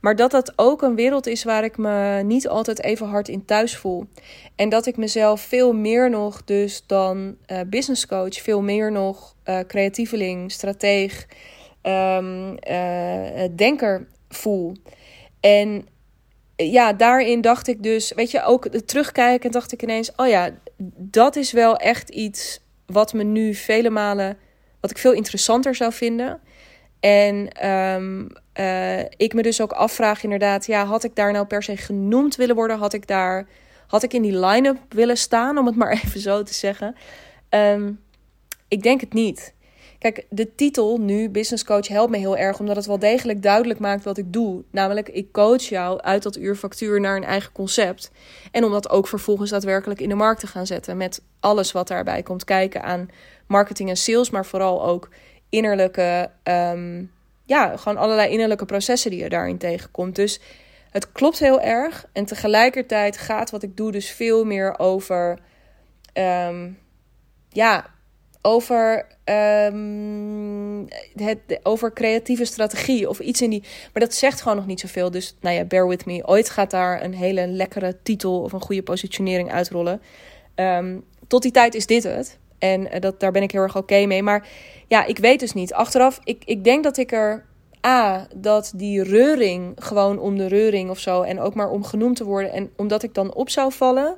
[0.01, 3.45] Maar dat dat ook een wereld is waar ik me niet altijd even hard in
[3.45, 4.07] thuis voel.
[4.57, 9.35] En dat ik mezelf veel meer nog, dus dan uh, business coach, veel meer nog
[9.45, 11.27] uh, creatieveling, strateeg,
[11.83, 12.57] um,
[13.57, 14.77] denker voel.
[15.41, 15.87] En
[16.57, 20.51] ja, daarin dacht ik dus, weet je, ook terugkijken, dacht ik ineens: oh ja,
[20.97, 24.39] dat is wel echt iets wat me nu vele malen,
[24.81, 26.41] wat ik veel interessanter zou vinden.
[27.01, 28.29] En um,
[28.61, 32.37] uh, ik me dus ook afvraag inderdaad, ja, had ik daar nou per se genoemd
[32.37, 32.79] willen worden?
[32.79, 33.47] Had ik daar,
[33.87, 36.95] had ik in die line-up willen staan, om het maar even zo te zeggen?
[37.51, 38.01] Um,
[38.69, 39.55] ik denk het niet.
[40.03, 43.81] Kijk, de titel nu, Business Coach, helpt me heel erg, omdat het wel degelijk duidelijk
[43.81, 44.63] maakt wat ik doe.
[44.71, 48.11] Namelijk, ik coach jou uit dat uurfactuur naar een eigen concept.
[48.51, 50.97] En om dat ook vervolgens daadwerkelijk in de markt te gaan zetten.
[50.97, 53.09] Met alles wat daarbij komt kijken aan
[53.47, 55.09] marketing en sales, maar vooral ook
[55.49, 57.11] innerlijke, um,
[57.45, 60.17] ja, gewoon allerlei innerlijke processen die je daarin tegenkomt.
[60.17, 60.41] Dus
[60.91, 62.07] het klopt heel erg.
[62.13, 65.39] En tegelijkertijd gaat wat ik doe dus veel meer over,
[66.15, 66.79] um,
[67.49, 67.91] ja,
[68.43, 73.63] over, um, het, over creatieve strategie of iets in die.
[73.93, 75.11] Maar dat zegt gewoon nog niet zoveel.
[75.11, 76.27] Dus nou ja, bear with me.
[76.27, 80.03] Ooit gaat daar een hele lekkere titel of een goede positionering uitrollen.
[80.55, 82.39] Um, tot die tijd is dit het.
[82.59, 84.23] En uh, dat, daar ben ik heel erg oké mee.
[84.23, 84.49] Maar
[84.87, 85.73] ja, ik weet dus niet.
[85.73, 87.51] Achteraf, ik, ik denk dat ik er.
[87.87, 91.23] A, dat die reuring gewoon om de reuring of zo.
[91.23, 92.53] En ook maar om genoemd te worden.
[92.53, 94.17] En omdat ik dan op zou vallen.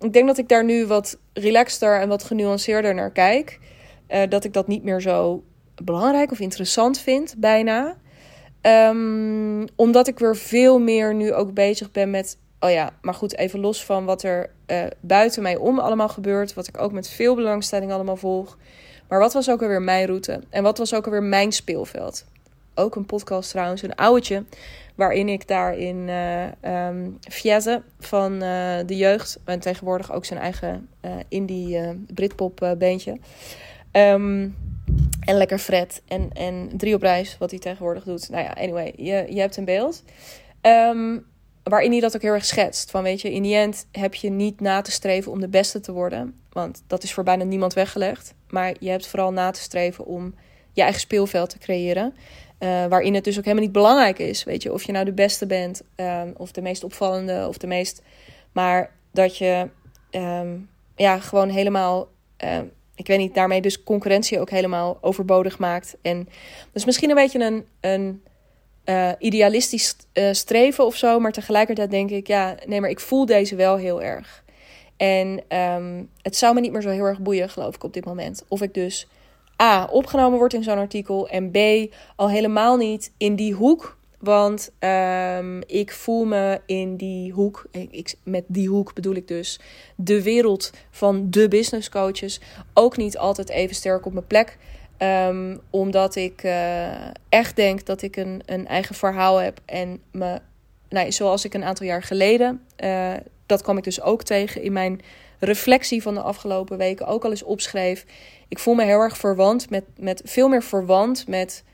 [0.00, 3.58] Ik denk dat ik daar nu wat relaxter en wat genuanceerder naar kijk.
[4.08, 5.44] Uh, dat ik dat niet meer zo
[5.84, 7.96] belangrijk of interessant vind, bijna.
[8.62, 13.36] Um, omdat ik weer veel meer nu ook bezig ben met oh ja, maar goed,
[13.36, 16.54] even los van wat er uh, buiten mij om allemaal gebeurt.
[16.54, 18.58] Wat ik ook met veel belangstelling allemaal volg.
[19.08, 20.40] Maar wat was ook alweer mijn route?
[20.50, 22.24] En wat was ook alweer mijn speelveld?
[22.74, 24.44] Ook een podcast trouwens, een oudje.
[24.94, 27.18] Waarin ik daarin uh, um,
[27.98, 29.40] van uh, de jeugd.
[29.44, 31.78] En tegenwoordig ook zijn eigen uh, indie
[32.14, 33.18] Britpop beentje.
[33.92, 34.56] Um,
[35.20, 36.02] en lekker Fred.
[36.06, 38.30] En, en drie op reis, wat hij tegenwoordig doet.
[38.30, 40.02] Nou ja, anyway, je, je hebt een beeld.
[40.62, 41.26] Um,
[41.62, 42.90] waarin hij dat ook heel erg schetst.
[42.90, 45.80] Van weet je, in die end heb je niet na te streven om de beste
[45.80, 46.40] te worden.
[46.52, 48.34] Want dat is voor bijna niemand weggelegd.
[48.48, 50.34] Maar je hebt vooral na te streven om
[50.72, 52.14] je eigen speelveld te creëren.
[52.64, 54.44] Uh, waarin het dus ook helemaal niet belangrijk is.
[54.44, 57.66] Weet je, of je nou de beste bent, um, of de meest opvallende, of de
[57.66, 58.02] meest.
[58.52, 59.68] Maar dat je
[60.10, 62.08] um, ja, gewoon helemaal.
[62.44, 65.96] Um, ik weet niet, daarmee dus concurrentie ook helemaal overbodig maakt.
[66.02, 66.28] En
[66.72, 67.66] dus misschien een beetje een.
[67.80, 68.22] een
[68.84, 71.20] uh, idealistisch uh, streven of zo.
[71.20, 74.44] Maar tegelijkertijd denk ik, ja, nee, maar ik voel deze wel heel erg.
[74.96, 75.42] En
[76.22, 78.44] het zou me niet meer zo heel erg boeien, geloof ik, op dit moment.
[78.48, 79.08] Of ik dus
[79.62, 81.28] A, opgenomen word in zo'n artikel.
[81.28, 81.58] En B,
[82.16, 83.96] al helemaal niet in die hoek.
[84.18, 89.60] Want um, ik voel me in die hoek, ik, met die hoek bedoel ik dus
[89.96, 92.40] de wereld van de business coaches,
[92.74, 94.58] ook niet altijd even sterk op mijn plek.
[94.98, 99.60] Um, omdat ik uh, echt denk dat ik een, een eigen verhaal heb.
[99.64, 100.40] En me,
[100.88, 103.12] nou, zoals ik een aantal jaar geleden, uh,
[103.46, 105.00] dat kwam ik dus ook tegen in mijn
[105.38, 108.04] reflectie van de afgelopen weken ook al eens opschreef.
[108.54, 111.64] Ik voel me heel erg verwant met, met veel meer verwant met.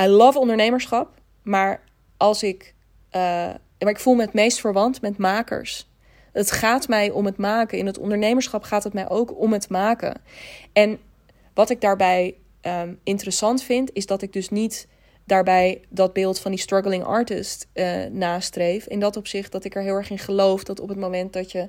[0.00, 1.20] I love ondernemerschap.
[1.42, 1.80] Maar
[2.16, 2.74] als ik.
[3.12, 3.20] Uh,
[3.78, 5.90] maar ik voel me het meest verwant met makers.
[6.32, 7.78] Het gaat mij om het maken.
[7.78, 10.20] In het ondernemerschap gaat het mij ook om het maken.
[10.72, 10.98] En
[11.54, 14.88] wat ik daarbij um, interessant vind, is dat ik dus niet
[15.24, 18.86] daarbij dat beeld van die struggling artist uh, nastreef.
[18.86, 21.52] In dat opzicht dat ik er heel erg in geloof dat op het moment dat
[21.52, 21.68] je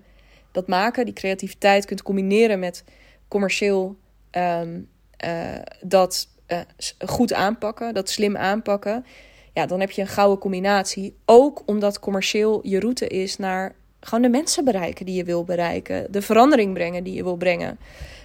[0.52, 2.84] dat maken, die creativiteit kunt combineren met
[3.28, 3.96] commercieel
[4.32, 4.90] um,
[5.26, 6.60] uh, dat uh,
[7.06, 9.06] goed aanpakken, dat slim aanpakken.
[9.54, 11.16] Ja, dan heb je een gouden combinatie.
[11.26, 16.12] Ook omdat commercieel je route is naar gewoon de mensen bereiken die je wil bereiken.
[16.12, 17.80] De verandering brengen die je wil brengen.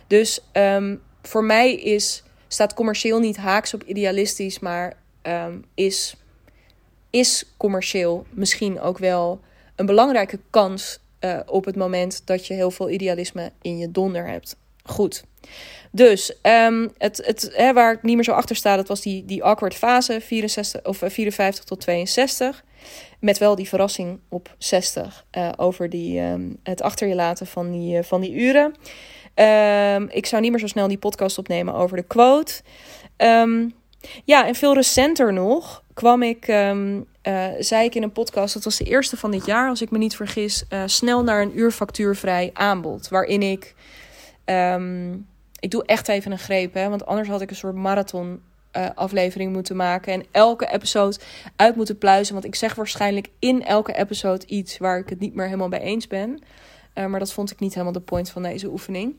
[0.06, 6.16] Dus um, voor mij is, staat commercieel niet haaks op idealistisch, maar um, is,
[7.10, 9.40] is commercieel misschien ook wel
[9.76, 14.26] een belangrijke kans uh, op het moment dat je heel veel idealisme in je donder
[14.26, 14.56] hebt.
[14.84, 15.24] Goed.
[15.92, 19.24] Dus um, het, het, hè, waar ik niet meer zo achter sta, dat was die,
[19.24, 22.64] die awkward fase, 64, of 54 tot 62.
[23.20, 27.70] Met wel die verrassing op 60 uh, over die, um, het achter je laten van
[27.70, 28.74] die, uh, van die uren.
[29.94, 32.52] Um, ik zou niet meer zo snel die podcast opnemen over de quote.
[34.24, 37.06] Ja, en veel recenter nog kwam ik, um,
[37.58, 39.98] zei ik in een podcast, dat was de eerste van dit jaar, als ik me
[39.98, 43.08] niet vergis, snel naar een uurfactuurvrij aanbod.
[43.08, 43.74] Waarin ik,
[44.50, 45.26] um,
[45.60, 48.42] ik doe echt even een greep, hè, want anders had ik een soort marathon
[48.76, 50.12] uh, aflevering moeten maken.
[50.12, 51.18] En elke episode
[51.56, 52.34] uit moeten pluizen.
[52.34, 55.80] Want ik zeg waarschijnlijk in elke episode iets waar ik het niet meer helemaal bij
[55.80, 56.42] eens ben.
[56.94, 59.14] Uh, maar dat vond ik niet helemaal de point van deze oefening.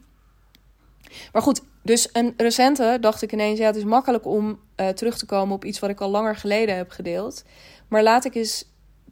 [1.31, 5.17] Maar goed, dus een recente dacht ik ineens, ja, het is makkelijk om uh, terug
[5.17, 7.43] te komen op iets wat ik al langer geleden heb gedeeld.
[7.87, 8.65] Maar laat ik eens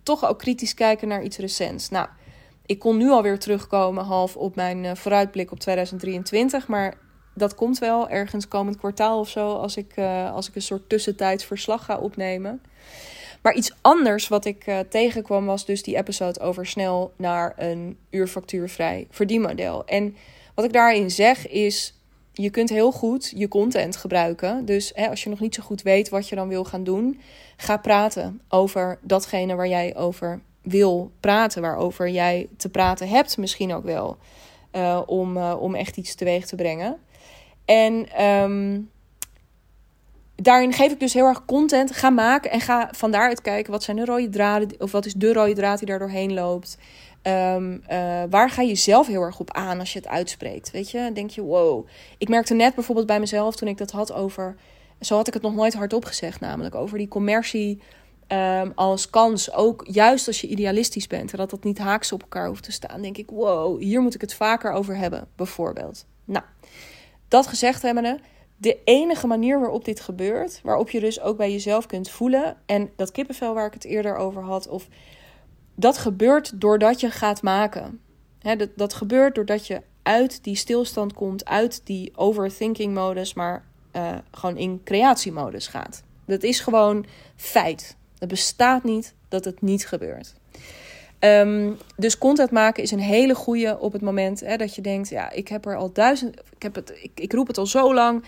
[0.03, 1.89] toch ook kritisch kijken naar iets recents.
[1.89, 2.07] Nou,
[2.69, 6.97] ik kon nu alweer terugkomen half op mijn uh, vooruitblik op 2023, maar
[7.33, 10.89] dat komt wel ergens komend kwartaal of zo, als ik, uh, als ik een soort
[10.89, 12.61] tussentijds verslag ga opnemen.
[13.41, 17.97] Maar iets anders wat ik uh, tegenkwam was dus die episode over snel naar een
[18.09, 19.85] uurfactuurvrij verdienmodel.
[19.85, 20.15] En
[20.55, 21.93] wat ik daarin zeg is,
[22.33, 24.65] je kunt heel goed je content gebruiken.
[24.65, 27.19] Dus hè, als je nog niet zo goed weet wat je dan wil gaan doen,
[27.57, 33.73] ga praten over datgene waar jij over wil praten, waarover jij te praten hebt, misschien
[33.73, 34.17] ook wel,
[34.75, 36.97] uh, om, uh, om echt iets teweeg te brengen.
[37.65, 38.89] En um,
[40.35, 41.91] daarin geef ik dus heel erg content.
[41.91, 45.13] Ga maken en ga van daaruit kijken wat zijn de rode draden, of wat is
[45.13, 46.77] de rode draad die daar doorheen loopt.
[47.23, 50.71] Um, uh, waar ga je zelf heel erg op aan als je het uitspreekt?
[50.71, 51.87] Weet je, denk je, wow.
[52.17, 54.55] Ik merkte net bijvoorbeeld bij mezelf toen ik dat had over.
[54.99, 57.81] Zo had ik het nog nooit hardop gezegd, namelijk over die commercie
[58.31, 59.53] um, als kans.
[59.53, 62.71] Ook juist als je idealistisch bent en dat dat niet haaks op elkaar hoeft te
[62.71, 66.05] staan, denk ik, wow, hier moet ik het vaker over hebben, bijvoorbeeld.
[66.25, 66.45] Nou,
[67.27, 68.19] dat gezegd hebbende,
[68.57, 72.89] de enige manier waarop dit gebeurt, waarop je dus ook bij jezelf kunt voelen, en
[72.95, 74.87] dat kippenvel waar ik het eerder over had, of
[75.75, 78.01] dat gebeurt doordat je gaat maken.
[78.39, 83.65] dat, dat gebeurt doordat je uit die stilstand komt, uit die overthinking-modus, maar
[83.95, 86.03] uh, gewoon in creatiemodus gaat.
[86.25, 87.97] Dat is gewoon feit.
[88.19, 90.33] Het bestaat niet dat het niet gebeurt.
[91.19, 95.09] Um, dus content maken is een hele goede op het moment hè, dat je denkt:
[95.09, 97.93] ja, ik heb er al duizend, ik, heb het, ik, ik roep het al zo
[97.93, 98.23] lang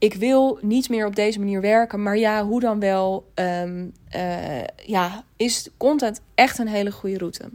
[0.00, 2.02] ik wil niet meer op deze manier werken.
[2.02, 3.30] Maar ja, hoe dan wel?
[3.34, 7.50] Um, uh, ja, is content echt een hele goede route.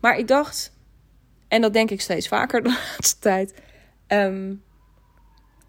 [0.00, 0.72] Maar ik dacht,
[1.48, 3.54] en dat denk ik steeds vaker de laatste tijd.
[4.08, 4.62] Um,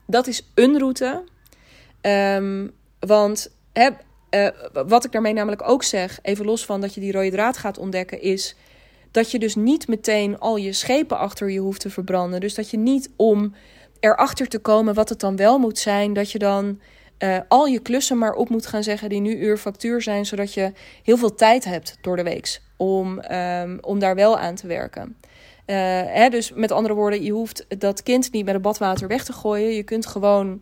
[0.08, 1.24] dat is een route.
[3.00, 4.48] Want heb, uh,
[4.88, 7.78] wat ik daarmee namelijk ook zeg, even los van dat je die rode draad gaat
[7.78, 8.56] ontdekken, is
[9.12, 12.40] dat je dus niet meteen al je schepen achter je hoeft te verbranden.
[12.40, 13.54] Dus dat je niet om
[14.00, 16.14] erachter te komen wat het dan wel moet zijn.
[16.14, 16.80] Dat je dan
[17.20, 20.26] uh, al je klussen maar op moet gaan zeggen die nu uurfactuur zijn.
[20.26, 20.72] Zodat je
[21.04, 25.18] heel veel tijd hebt door de week om, um, om daar wel aan te werken.
[25.66, 29.24] Uh, hè, dus met andere woorden, je hoeft dat kind niet met het badwater weg
[29.24, 29.74] te gooien.
[29.74, 30.62] Je kunt gewoon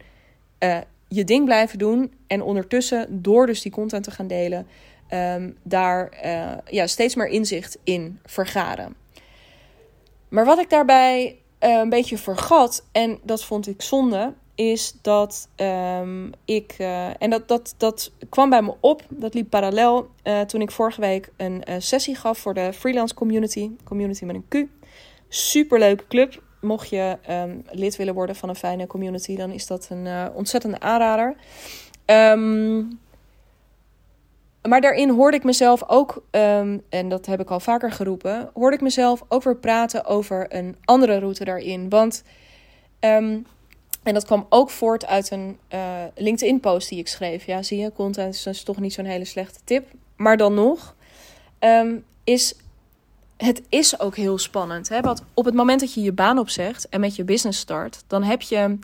[1.08, 2.14] je ding blijven doen.
[2.28, 4.68] En ondertussen, door dus die content te gaan delen,
[5.14, 6.12] um, daar
[6.70, 8.96] ja, steeds meer inzicht in vergaren.
[10.28, 15.50] Maar wat ik daarbij uh, een beetje vergat, en dat vond ik zonde, is dat
[15.56, 16.76] um, ik.
[16.80, 20.10] Uh, en dat, dat, dat kwam bij me op, dat liep parallel
[20.48, 23.70] toen ik vorige week een sessie gaf voor de freelance community.
[23.84, 24.68] Community met een Q.
[25.30, 26.46] Superleuke club.
[26.68, 30.80] Mocht je um, lid willen worden van een fijne community, dan is dat een ontzettende
[30.80, 31.36] aanrader.
[32.06, 33.00] Um,
[34.68, 38.76] maar daarin hoorde ik mezelf ook, um, en dat heb ik al vaker geroepen, hoorde
[38.76, 41.90] ik mezelf ook weer praten over een andere route daarin.
[41.90, 42.24] Want,
[43.00, 43.46] um,
[44.04, 45.80] en dat kwam ook voort uit een uh,
[46.16, 47.46] LinkedIn-post die ik schreef.
[47.46, 49.88] Ja, zie je, content is dus toch niet zo'n hele slechte tip.
[50.16, 50.96] Maar dan nog,
[51.60, 52.56] ehm, is
[53.38, 54.90] het is ook heel spannend.
[54.90, 55.02] Hè?
[55.02, 58.24] Want op het moment dat je je baan opzegt en met je business start, dan
[58.24, 58.78] heb je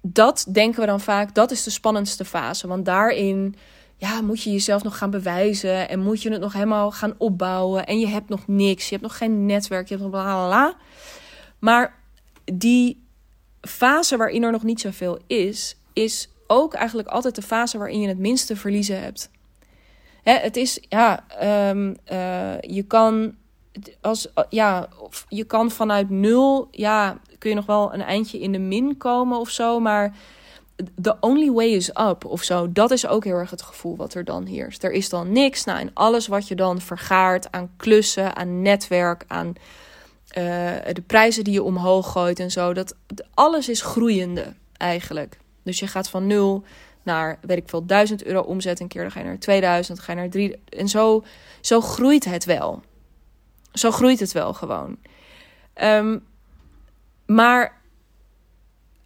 [0.00, 2.68] dat, denken we dan vaak, dat is de spannendste fase.
[2.68, 3.56] Want daarin
[3.96, 7.86] ja, moet je jezelf nog gaan bewijzen en moet je het nog helemaal gaan opbouwen.
[7.86, 10.46] En je hebt nog niks, je hebt nog geen netwerk, je hebt nog bla bla
[10.46, 10.76] bla.
[11.58, 11.98] Maar
[12.44, 13.06] die
[13.60, 18.08] fase waarin er nog niet zoveel is, is ook eigenlijk altijd de fase waarin je
[18.08, 19.30] het minste verliezen hebt.
[20.22, 21.24] Hè, het is, ja,
[21.70, 23.34] um, uh, je kan
[24.00, 24.88] als, ja,
[25.28, 29.38] je kan vanuit nul, ja, kun je nog wel een eindje in de min komen
[29.38, 30.14] of zo, maar
[31.00, 32.72] the only way is up of zo.
[32.72, 34.84] Dat is ook heel erg het gevoel wat er dan heerst.
[34.84, 35.64] Er is dan niks.
[35.64, 39.54] Nou, en alles wat je dan vergaart aan klussen, aan netwerk, aan uh,
[40.92, 42.72] de prijzen die je omhoog gooit en zo.
[42.72, 42.96] Dat
[43.34, 45.38] alles is groeiende eigenlijk.
[45.62, 46.64] Dus je gaat van nul
[47.02, 49.02] naar, weet ik veel, 1000 euro omzet een keer.
[49.02, 50.58] Dan ga je naar 2000, dan ga je naar 3.
[50.68, 51.24] En zo,
[51.60, 52.82] zo groeit het wel.
[53.72, 54.96] Zo groeit het wel gewoon.
[55.82, 56.24] Um,
[57.26, 57.80] maar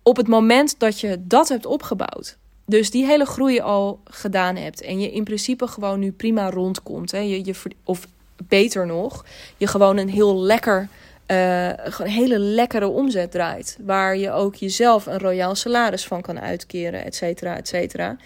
[0.02, 2.36] op het moment dat je dat hebt opgebouwd,
[2.66, 7.10] dus die hele groei al gedaan hebt en je in principe gewoon nu prima rondkomt,
[7.10, 7.54] hè, je, je,
[7.84, 8.06] of
[8.48, 9.24] beter nog,
[9.56, 10.88] je gewoon een heel lekker,
[11.26, 16.40] uh, een hele lekkere omzet draait, waar je ook jezelf een royaal salaris van kan
[16.40, 18.16] uitkeren, et cetera, et cetera.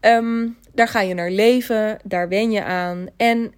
[0.00, 3.52] Um, daar ga je naar leven, daar wen je aan en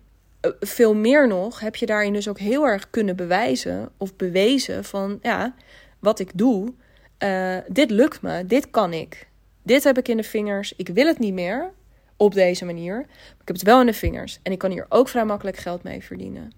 [0.61, 5.19] veel meer nog heb je daarin dus ook heel erg kunnen bewijzen of bewezen van
[5.23, 5.55] ja,
[5.99, 6.73] wat ik doe,
[7.19, 9.29] uh, dit lukt me, dit kan ik.
[9.63, 10.75] Dit heb ik in de vingers.
[10.77, 11.73] Ik wil het niet meer
[12.17, 12.95] op deze manier.
[12.95, 14.39] Maar ik heb het wel in de vingers.
[14.43, 16.53] En ik kan hier ook vrij makkelijk geld mee verdienen.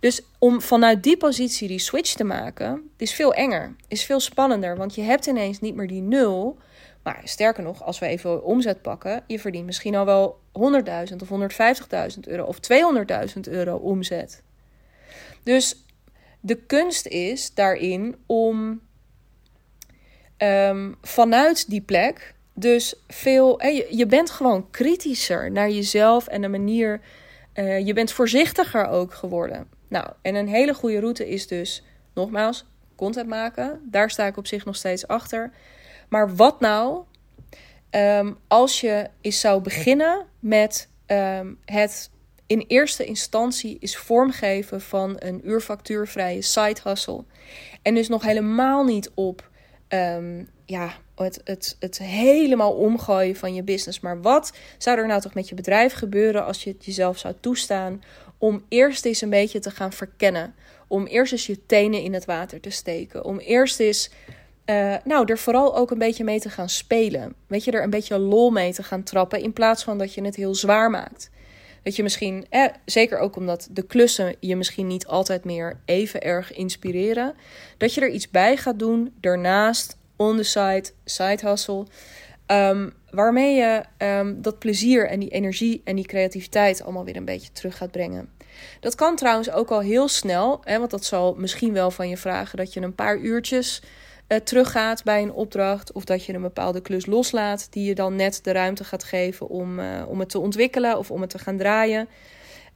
[0.00, 3.76] Dus om vanuit die positie die switch te maken, is veel enger.
[3.88, 4.76] Is veel spannender.
[4.76, 6.58] Want je hebt ineens niet meer die nul.
[7.02, 11.28] Maar sterker nog, als we even omzet pakken, je verdient misschien al wel 100.000 of
[12.14, 12.58] 150.000 euro of
[13.34, 14.42] 200.000 euro omzet.
[15.42, 15.84] Dus
[16.40, 18.80] de kunst is daarin om
[20.38, 23.66] um, vanuit die plek dus veel.
[23.90, 27.00] je, bent gewoon kritischer naar jezelf en de manier.
[27.54, 29.68] Uh, je bent voorzichtiger ook geworden.
[29.88, 31.84] Nou, en een hele goede route is dus,
[32.14, 32.64] nogmaals,
[32.96, 33.80] content maken.
[33.84, 35.52] Daar sta ik op zich nog steeds achter.
[36.08, 37.02] Maar wat nou
[37.90, 42.10] um, als je eens zou beginnen met um, het
[42.46, 47.24] in eerste instantie is vormgeven van een uurfactuurvrije side hustle.
[47.82, 49.50] En dus nog helemaal niet op
[49.88, 54.00] um, ja, het, het, het helemaal omgooien van je business.
[54.00, 57.34] Maar wat zou er nou toch met je bedrijf gebeuren als je het jezelf zou
[57.40, 58.02] toestaan
[58.38, 60.54] om eerst eens een beetje te gaan verkennen?
[60.88, 63.24] Om eerst eens je tenen in het water te steken.
[63.24, 64.10] Om eerst eens,
[64.70, 67.34] uh, nou, er vooral ook een beetje mee te gaan spelen.
[67.46, 69.42] Weet je, er een beetje lol mee te gaan trappen.
[69.42, 71.30] In plaats van dat je het heel zwaar maakt.
[71.82, 76.22] Dat je misschien, eh, zeker ook omdat de klussen je misschien niet altijd meer even
[76.22, 77.34] erg inspireren,
[77.76, 81.86] dat je er iets bij gaat doen daarnaast, on the side, side hustle,
[82.46, 87.24] um, waarmee je um, dat plezier en die energie en die creativiteit allemaal weer een
[87.24, 88.28] beetje terug gaat brengen.
[88.80, 92.16] Dat kan trouwens ook al heel snel, hè, want dat zal misschien wel van je
[92.16, 93.82] vragen dat je een paar uurtjes
[94.32, 95.92] uh, teruggaat bij een opdracht.
[95.92, 99.48] Of dat je een bepaalde klus loslaat die je dan net de ruimte gaat geven
[99.48, 102.08] om, uh, om het te ontwikkelen of om het te gaan draaien.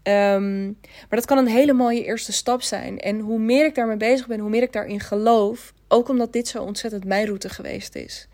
[0.02, 2.98] Um, maar dat kan een hele mooie eerste stap zijn.
[3.00, 5.72] En hoe meer ik daarmee bezig ben, hoe meer ik daarin geloof.
[5.88, 8.28] Ook omdat dit zo ontzettend mijn route geweest is.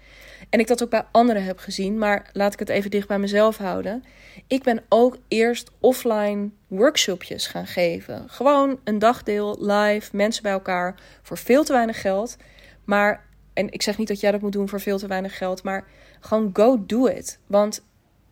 [0.50, 3.18] En ik dat ook bij anderen heb gezien, maar laat ik het even dicht bij
[3.18, 4.04] mezelf houden.
[4.46, 8.24] Ik ben ook eerst offline workshopjes gaan geven.
[8.28, 12.36] Gewoon een dagdeel live, mensen bij elkaar voor veel te weinig geld.
[12.84, 15.62] Maar, en ik zeg niet dat jij dat moet doen voor veel te weinig geld,
[15.62, 15.88] maar
[16.20, 17.38] gewoon go do it.
[17.46, 17.84] Want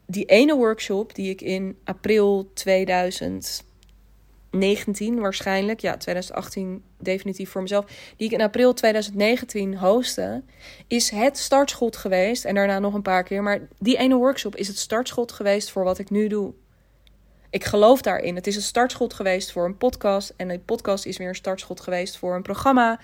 [0.06, 7.84] die ene workshop die ik in april 2019 waarschijnlijk, ja, 2018 definitief voor mezelf,
[8.16, 10.42] die ik in april 2019 hostte,
[10.86, 12.44] is het startschot geweest.
[12.44, 13.42] En daarna nog een paar keer.
[13.42, 16.52] Maar die ene workshop is het startschot geweest voor wat ik nu doe.
[17.50, 18.34] Ik geloof daarin.
[18.34, 20.34] Het is een startschot geweest voor een podcast.
[20.36, 23.00] En die podcast is weer een startschot geweest voor een programma.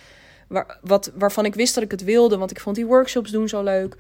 [0.49, 3.49] Waar, wat, waarvan ik wist dat ik het wilde, want ik vond die workshops doen
[3.49, 3.97] zo leuk.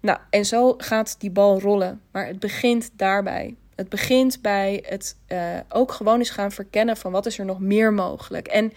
[0.00, 2.00] Nou, en zo gaat die bal rollen.
[2.10, 3.54] Maar het begint daarbij.
[3.74, 5.38] Het begint bij het uh,
[5.68, 8.46] ook gewoon eens gaan verkennen van wat is er nog meer mogelijk.
[8.46, 8.72] En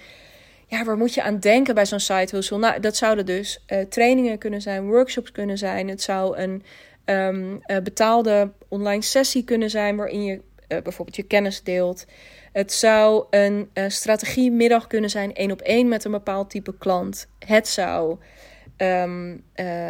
[0.68, 2.58] ja, waar moet je aan denken bij zo'n site hustle?
[2.58, 5.88] Nou, dat zouden dus uh, trainingen kunnen zijn, workshops kunnen zijn.
[5.88, 6.64] Het zou een
[7.06, 12.06] um, uh, betaalde online sessie kunnen zijn waarin je bijvoorbeeld je kennis deelt.
[12.52, 17.28] Het zou een uh, strategiemiddag kunnen zijn, één op één met een bepaald type klant.
[17.40, 18.18] Het zou,
[18.78, 19.40] um, uh,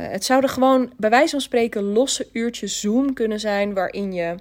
[0.09, 4.35] het zouden gewoon bij wijze van spreken losse uurtjes Zoom kunnen zijn, waarin je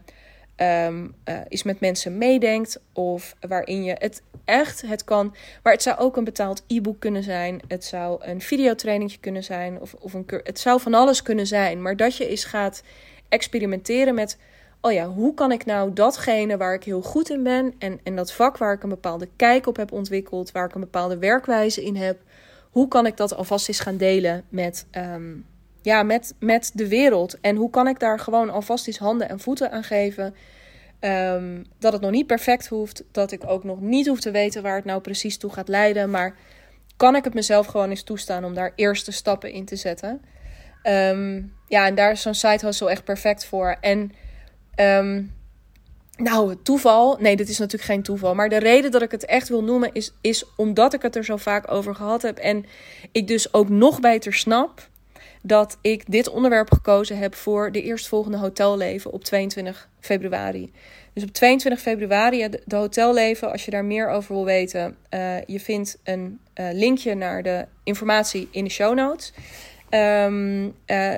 [0.57, 1.15] um,
[1.49, 2.81] is met mensen meedenkt.
[2.93, 5.35] Of waarin je het echt, het kan.
[5.63, 7.61] Maar het zou ook een betaald e-book kunnen zijn.
[7.69, 9.81] Het zou een videotrainingje kunnen zijn.
[9.81, 11.83] Of, of een, het zou van alles kunnen zijn.
[11.83, 12.83] Maar dat je eens gaat
[13.29, 14.39] experimenteren met
[14.81, 18.17] oh ja, hoe kan ik nou datgene waar ik heel goed in ben en, en
[18.17, 21.85] dat vak waar ik een bepaalde kijk op heb ontwikkeld, waar ik een bepaalde werkwijze
[21.85, 22.19] in heb,
[22.71, 25.35] hoe kan ik dat alvast eens gaan delen met, ehm,
[25.83, 27.41] ja, met, met de wereld?
[27.41, 30.35] En hoe kan ik daar gewoon alvast eens handen en voeten aan geven?
[31.01, 34.63] Ehm, dat het nog niet perfect hoeft, dat ik ook nog niet hoef te weten
[34.63, 36.37] waar het nou precies toe gaat leiden, maar
[36.97, 40.21] kan ik het mezelf gewoon eens toestaan om daar eerste stappen in te zetten?
[40.83, 43.77] Ehm, ja, en daar is zo'n site hustle echt perfect voor.
[43.81, 44.13] En
[44.77, 45.35] Um,
[46.17, 47.17] nou, toeval.
[47.21, 48.35] Nee, dit is natuurlijk geen toeval.
[48.35, 51.25] Maar de reden dat ik het echt wil noemen is, is omdat ik het er
[51.25, 52.39] zo vaak over gehad heb.
[52.39, 52.65] En
[53.13, 54.89] ik dus ook nog beter snap
[55.43, 60.73] dat ik dit onderwerp gekozen heb voor de eerstvolgende hotelleven op 22 februari.
[61.13, 65.61] Dus op 22 februari, de, hotelleven, als je daar meer over wil weten, uh, je
[65.61, 69.33] vindt een uh, linkje naar de informatie in de show notes.
[69.91, 70.75] Um,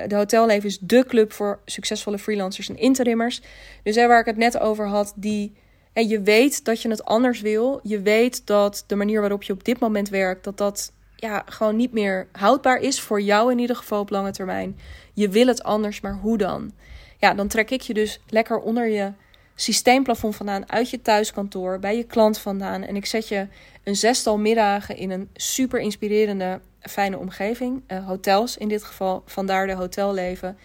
[0.09, 3.43] de Hotelleven is de club voor succesvolle freelancers en interimmers.
[3.83, 5.53] Dus hè, waar ik het net over had, die,
[5.93, 7.81] hè, je weet dat je het anders wil.
[7.83, 11.77] Je weet dat de manier waarop je op dit moment werkt, dat dat ja, gewoon
[11.77, 13.01] niet meer houdbaar is.
[13.01, 14.79] Voor jou in ieder geval op lange termijn.
[15.15, 16.73] Je wil het anders, maar hoe dan?
[17.19, 19.13] Ja, dan trek ik je dus lekker onder je
[19.55, 22.83] systeemplafond vandaan, uit je thuiskantoor, bij je klant vandaan.
[22.83, 23.47] En ik zet je
[23.85, 27.83] een zestal middagen in een super inspirerende fijne omgeving.
[27.89, 30.59] Uh, hotels in dit geval, vandaar de hotelleven.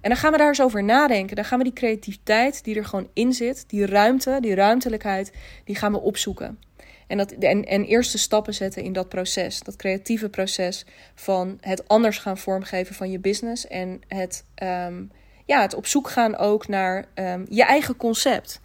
[0.00, 1.36] En dan gaan we daar eens over nadenken.
[1.36, 5.32] Dan gaan we die creativiteit die er gewoon in zit, die ruimte, die ruimtelijkheid,
[5.64, 6.58] die gaan we opzoeken.
[7.06, 9.60] En, dat, en, en eerste stappen zetten in dat proces.
[9.60, 13.66] Dat creatieve proces van het anders gaan vormgeven van je business.
[13.66, 15.10] En het, um,
[15.44, 18.60] ja, het op zoek gaan ook naar um, je eigen concept.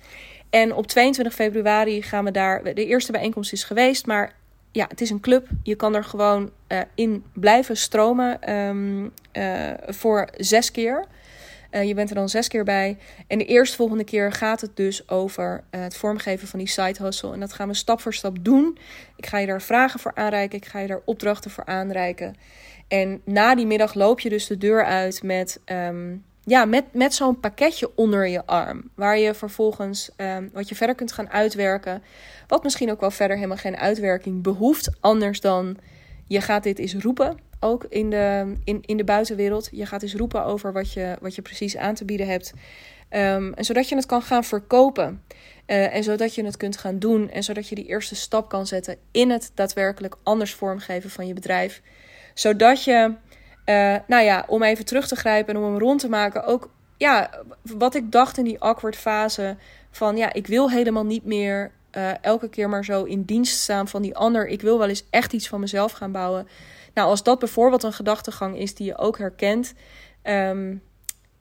[0.50, 2.64] En op 22 februari gaan we daar.
[2.64, 4.36] De eerste bijeenkomst is geweest, maar
[4.72, 5.48] ja, het is een club.
[5.64, 11.06] Je kan er gewoon uh, in blijven stromen um, uh, voor zes keer.
[11.72, 12.98] Uh, je bent er dan zes keer bij.
[13.28, 17.34] En de eerstvolgende keer gaat het dus over het vormgeven van die side hustle.
[17.34, 18.78] En dat gaan we stap voor stap doen.
[19.16, 20.58] Ik ga je daar vragen voor aanreiken.
[20.58, 22.36] Ik ga je daar opdrachten voor aanreiken.
[22.88, 27.14] En na die middag loop je dus de deur uit met um, ja, met, met
[27.14, 28.90] zo'n pakketje onder je arm.
[28.96, 32.04] Waar je vervolgens um, wat je verder kunt gaan uitwerken.
[32.48, 34.90] Wat misschien ook wel verder helemaal geen uitwerking behoeft.
[35.00, 35.78] Anders dan
[36.28, 37.38] je gaat dit eens roepen.
[37.60, 39.70] Ook in de, in, in de buitenwereld.
[39.72, 42.54] Je gaat eens roepen over wat je, wat je precies aan te bieden hebt.
[43.10, 45.24] Um, en zodat je het kan gaan verkopen.
[45.68, 47.30] Uh, en zodat je het kunt gaan doen.
[47.30, 51.34] En zodat je die eerste stap kan zetten in het daadwerkelijk anders vormgeven van je
[51.34, 51.82] bedrijf.
[52.34, 53.16] Zodat je
[53.66, 56.46] uh, nou ja, om even terug te grijpen en om hem rond te maken.
[56.46, 57.30] Ook ja,
[57.62, 59.58] wat ik dacht in die awkward fase.
[59.92, 63.88] Van ja, ik wil helemaal niet meer uh, elke keer maar zo in dienst staan
[63.88, 64.48] van die ander.
[64.48, 66.48] Ik wil wel eens echt iets van mezelf gaan bouwen.
[66.94, 69.74] Nou, als dat bijvoorbeeld een gedachtegang is die je ook herkent.
[70.24, 70.82] Um,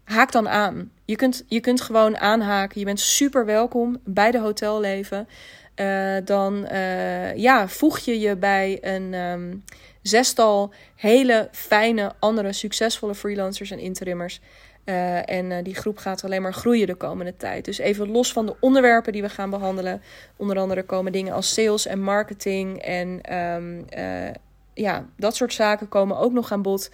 [0.04, 0.92] haak dan aan.
[1.04, 2.78] Je kunt, je kunt gewoon aanhaken.
[2.78, 5.28] Je bent super welkom bij de hotelleven.
[5.76, 9.64] Uh, dan uh, ja, voeg je je bij een, um,
[10.02, 14.40] zestal hele fijne, andere succesvolle freelancers en interimmers.
[14.84, 17.64] Uh, en uh, die groep gaat alleen maar groeien de komende tijd.
[17.64, 20.02] Dus even los van de onderwerpen die we gaan behandelen.
[20.36, 24.30] Onder andere komen dingen als sales en marketing en um, uh,
[24.74, 26.90] ja, dat soort zaken komen ook nog aan bod.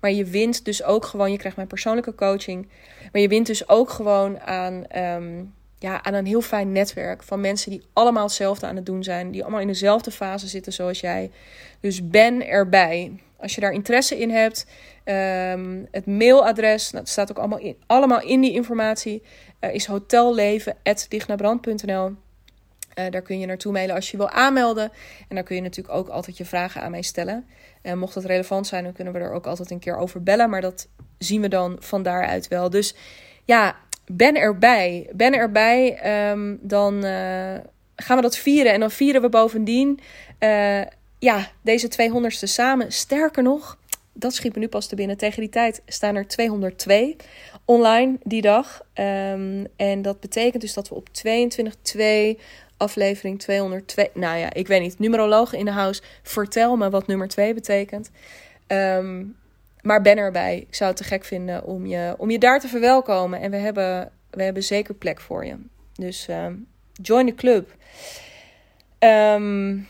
[0.00, 2.68] Maar je wint dus ook gewoon, je krijgt mijn persoonlijke coaching.
[3.12, 7.40] Maar je wint dus ook gewoon aan um, ja, aan een heel fijn netwerk van
[7.40, 11.00] mensen die allemaal hetzelfde aan het doen zijn, die allemaal in dezelfde fase zitten zoals
[11.00, 11.30] jij.
[11.80, 13.12] Dus ben erbij.
[13.36, 14.66] Als je daar interesse in hebt,
[15.04, 19.22] um, het mailadres, nou, staat ook allemaal in, allemaal in die informatie,
[19.60, 22.06] uh, is hotelleven.dichtnabrand.nl.
[22.06, 22.12] Uh,
[22.94, 24.92] eh, daar kun je naartoe mailen als je wil aanmelden.
[25.28, 27.46] En daar kun je natuurlijk ook altijd je vragen aan mij stellen.
[27.82, 30.50] En mocht dat relevant zijn, dan kunnen we er ook altijd een keer over bellen.
[30.50, 32.70] Maar dat zien we dan van daaruit wel.
[32.70, 32.94] Dus
[33.44, 33.76] ja,
[34.12, 35.08] ben erbij.
[35.12, 35.98] Ben erbij,
[36.30, 37.54] um, dan uh,
[37.96, 38.72] gaan we dat vieren.
[38.72, 40.00] En dan vieren we bovendien
[40.40, 40.80] uh,
[41.18, 42.92] ja, deze 200ste samen.
[42.92, 43.78] Sterker nog,
[44.12, 45.16] dat schiet me nu pas te binnen.
[45.16, 47.16] Tegen die tijd staan er 202
[47.64, 48.82] online die dag.
[48.94, 51.08] Um, en dat betekent dus dat we op
[52.36, 52.40] 22-2
[52.76, 54.10] aflevering 202.
[54.14, 54.98] Nou ja, ik weet niet.
[54.98, 58.10] Numerologen in de house, vertel me wat nummer 2 betekent.
[58.66, 59.36] Um,
[59.82, 60.64] maar ben erbij.
[60.68, 63.40] Ik zou het te gek vinden om je, om je daar te verwelkomen.
[63.40, 65.56] En we hebben, we hebben zeker plek voor je.
[65.94, 66.46] Dus uh,
[66.92, 67.74] join the club.
[68.98, 69.88] Um,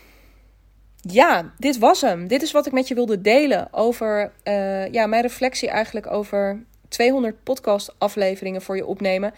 [1.01, 2.27] ja, dit was hem.
[2.27, 6.63] Dit is wat ik met je wilde delen over uh, ja, mijn reflectie eigenlijk over
[6.87, 9.33] 200 podcast afleveringen voor je opnemen.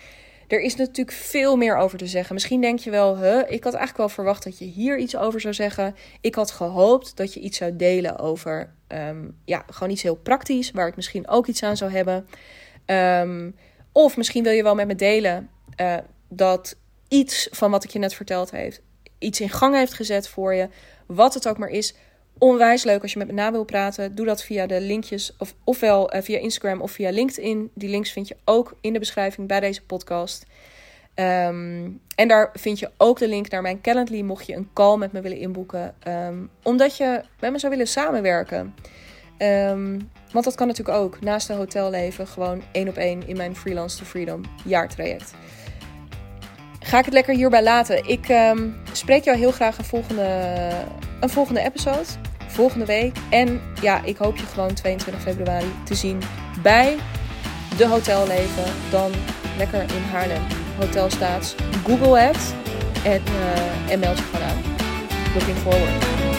[0.47, 2.33] Er is natuurlijk veel meer over te zeggen.
[2.33, 5.41] Misschien denk je wel, huh, ik had eigenlijk wel verwacht dat je hier iets over
[5.41, 5.95] zou zeggen.
[6.21, 10.71] Ik had gehoopt dat je iets zou delen over, ehm, ja, gewoon iets heel praktisch,
[10.71, 12.27] waar ik misschien ook iets aan zou hebben.
[12.85, 13.51] Ehm,
[13.91, 15.49] of misschien wil je wel met me delen
[15.81, 15.97] uh,
[16.29, 16.75] dat
[17.07, 18.81] iets van wat ik je net verteld heeft,
[19.19, 20.69] iets in gang heeft gezet voor je.
[21.07, 21.95] Wat het ook maar is.
[22.37, 24.15] Onwijs leuk als je met me na wil praten.
[24.15, 27.71] Doe dat via de linkjes, of, ofwel uh, via Instagram of via LinkedIn.
[27.73, 30.45] Die links vind je ook in de beschrijving bij deze podcast.
[31.15, 34.97] Um, en daar vind je ook de link naar mijn Calendly, mocht je een call
[34.97, 35.95] met me willen inboeken.
[36.07, 38.75] Um, omdat je met me zou willen samenwerken.
[39.37, 41.21] Um, want dat kan natuurlijk ook.
[41.21, 45.33] Naast een hotelleven, gewoon één op één in mijn Freelance to Freedom jaartraject
[46.83, 48.07] ga ik het lekker hierbij laten.
[48.07, 50.69] Ik um, spreek jou heel graag een volgende,
[51.19, 52.05] een volgende episode.
[52.47, 53.15] Volgende week.
[53.29, 56.21] En ja, ik hoop je gewoon 22 februari te zien
[56.61, 56.97] bij
[57.77, 58.73] de Hotelleven.
[58.91, 59.11] Dan
[59.57, 60.41] lekker in Haarlem.
[60.79, 61.55] Hotel staat.
[61.85, 62.55] Google het.
[63.03, 64.61] En, uh, en meld je gewoon aan.
[65.33, 66.32] Looking forward.